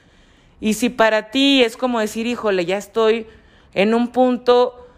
[0.61, 3.29] Y si para ti es como decir, híjole, ya estoy
[3.73, 4.89] en un punto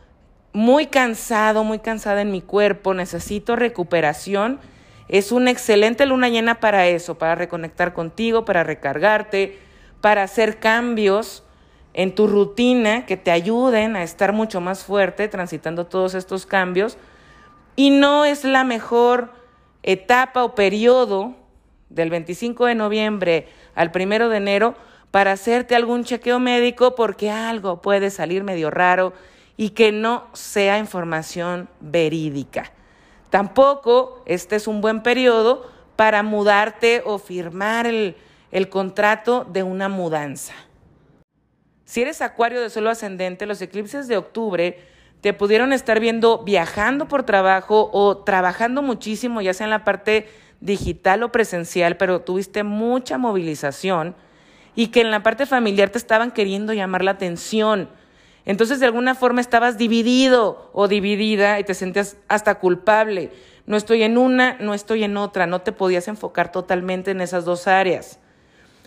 [0.55, 4.59] muy cansado, muy cansada en mi cuerpo, necesito recuperación,
[5.09, 9.59] es una excelente luna llena para eso, para reconectar contigo, para recargarte,
[10.03, 11.45] para hacer cambios
[11.95, 16.99] en tu rutina que te ayuden a estar mucho más fuerte transitando todos estos cambios.
[17.77, 19.31] Y no es la mejor
[19.83, 21.35] etapa o periodo
[21.89, 24.75] del 25 de noviembre al 1 de enero
[25.13, 29.13] para hacerte algún chequeo médico porque algo puede salir medio raro
[29.57, 32.73] y que no sea información verídica.
[33.31, 38.17] Tampoco este es un buen periodo para mudarte o firmar el,
[38.53, 40.55] el contrato de una mudanza.
[41.85, 44.79] Si eres acuario de suelo ascendente, los eclipses de octubre
[45.21, 50.29] te pudieron estar viendo viajando por trabajo o trabajando muchísimo, ya sea en la parte
[50.61, 54.15] digital o presencial, pero tuviste mucha movilización
[54.75, 57.89] y que en la parte familiar te estaban queriendo llamar la atención.
[58.45, 63.31] Entonces, de alguna forma estabas dividido o dividida y te sentías hasta culpable.
[63.67, 67.45] No estoy en una, no estoy en otra, no te podías enfocar totalmente en esas
[67.45, 68.19] dos áreas.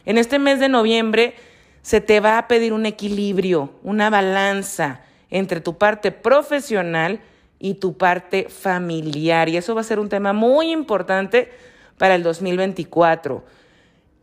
[0.06, 1.36] En este mes de noviembre
[1.82, 7.20] se te va a pedir un equilibrio, una balanza entre tu parte profesional
[7.60, 9.50] y tu parte familiar.
[9.50, 11.52] Y eso va a ser un tema muy importante
[11.98, 13.44] para el 2024.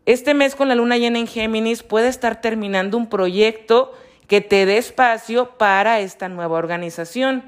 [0.07, 3.93] Este mes con la luna llena en Géminis puede estar terminando un proyecto
[4.27, 7.45] que te dé espacio para esta nueva organización.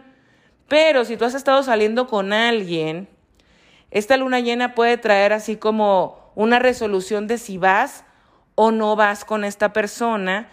[0.69, 3.09] Pero si tú has estado saliendo con alguien,
[3.91, 8.05] esta luna llena puede traer así como una resolución de si vas
[8.55, 10.49] o no vas con esta persona,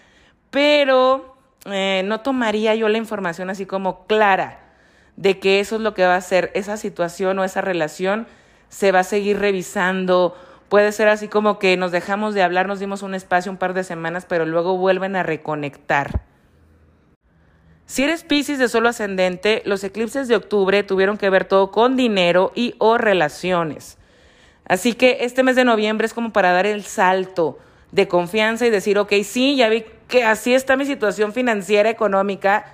[0.50, 1.36] pero
[1.66, 4.60] eh, no tomaría yo la información así como clara
[5.16, 8.28] de que eso es lo que va a ser esa situación o esa relación,
[8.70, 10.36] se va a seguir revisando.
[10.70, 13.74] Puede ser así como que nos dejamos de hablar, nos dimos un espacio un par
[13.74, 16.22] de semanas, pero luego vuelven a reconectar.
[17.86, 21.98] Si eres Pisces de solo ascendente, los eclipses de octubre tuvieron que ver todo con
[21.98, 23.98] dinero y o relaciones.
[24.66, 27.60] Así que este mes de noviembre es como para dar el salto
[27.92, 32.66] de confianza y decir, ok, sí, ya vi que así está mi situación financiera, económica,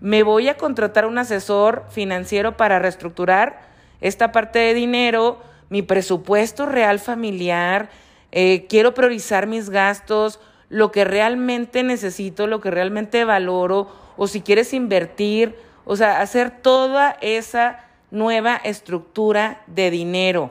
[0.00, 3.60] me voy a contratar un asesor financiero para reestructurar
[4.00, 5.38] esta parte de dinero,
[5.68, 7.90] mi presupuesto real familiar,
[8.32, 14.40] eh, quiero priorizar mis gastos, lo que realmente necesito, lo que realmente valoro, o si
[14.40, 20.50] quieres invertir, o sea, hacer toda esa nueva estructura de dinero.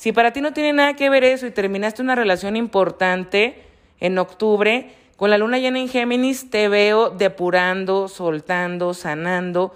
[0.00, 3.62] Si para ti no tiene nada que ver eso y terminaste una relación importante
[4.00, 9.74] en octubre, con la luna llena en Géminis te veo depurando, soltando, sanando,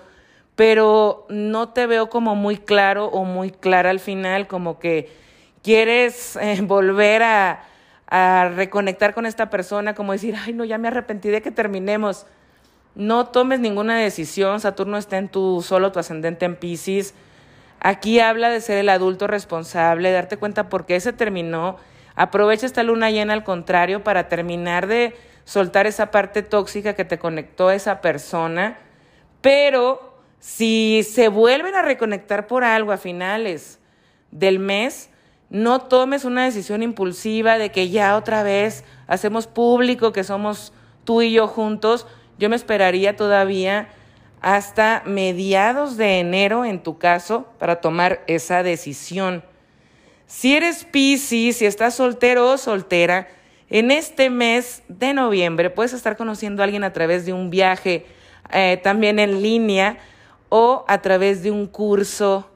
[0.56, 5.12] pero no te veo como muy claro o muy clara al final, como que
[5.62, 7.66] quieres eh, volver a,
[8.56, 12.24] reconectar con esta persona, como decir, ay, no, ya me arrepentí de que terminemos.
[12.94, 17.12] No tomes ninguna decisión, Saturno está en tu solo tu ascendente en Pisces
[17.86, 21.76] Aquí habla de ser el adulto responsable, darte cuenta por qué se terminó.
[22.14, 25.14] Aprovecha esta luna llena al contrario para terminar de
[25.44, 28.78] soltar esa parte tóxica que te conectó a esa persona.
[29.42, 33.80] Pero si se vuelven a reconectar por algo a finales
[34.30, 35.10] del mes,
[35.50, 40.72] no tomes una decisión impulsiva de que ya otra vez hacemos público que somos
[41.04, 42.06] tú y yo juntos.
[42.38, 43.88] Yo me esperaría todavía
[44.44, 49.42] hasta mediados de enero en tu caso para tomar esa decisión.
[50.26, 53.26] Si eres Piscis, si estás soltero o soltera,
[53.70, 58.04] en este mes de noviembre puedes estar conociendo a alguien a través de un viaje,
[58.52, 59.96] eh, también en línea
[60.50, 62.50] o a través de un curso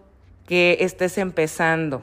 [0.46, 2.02] que estés empezando.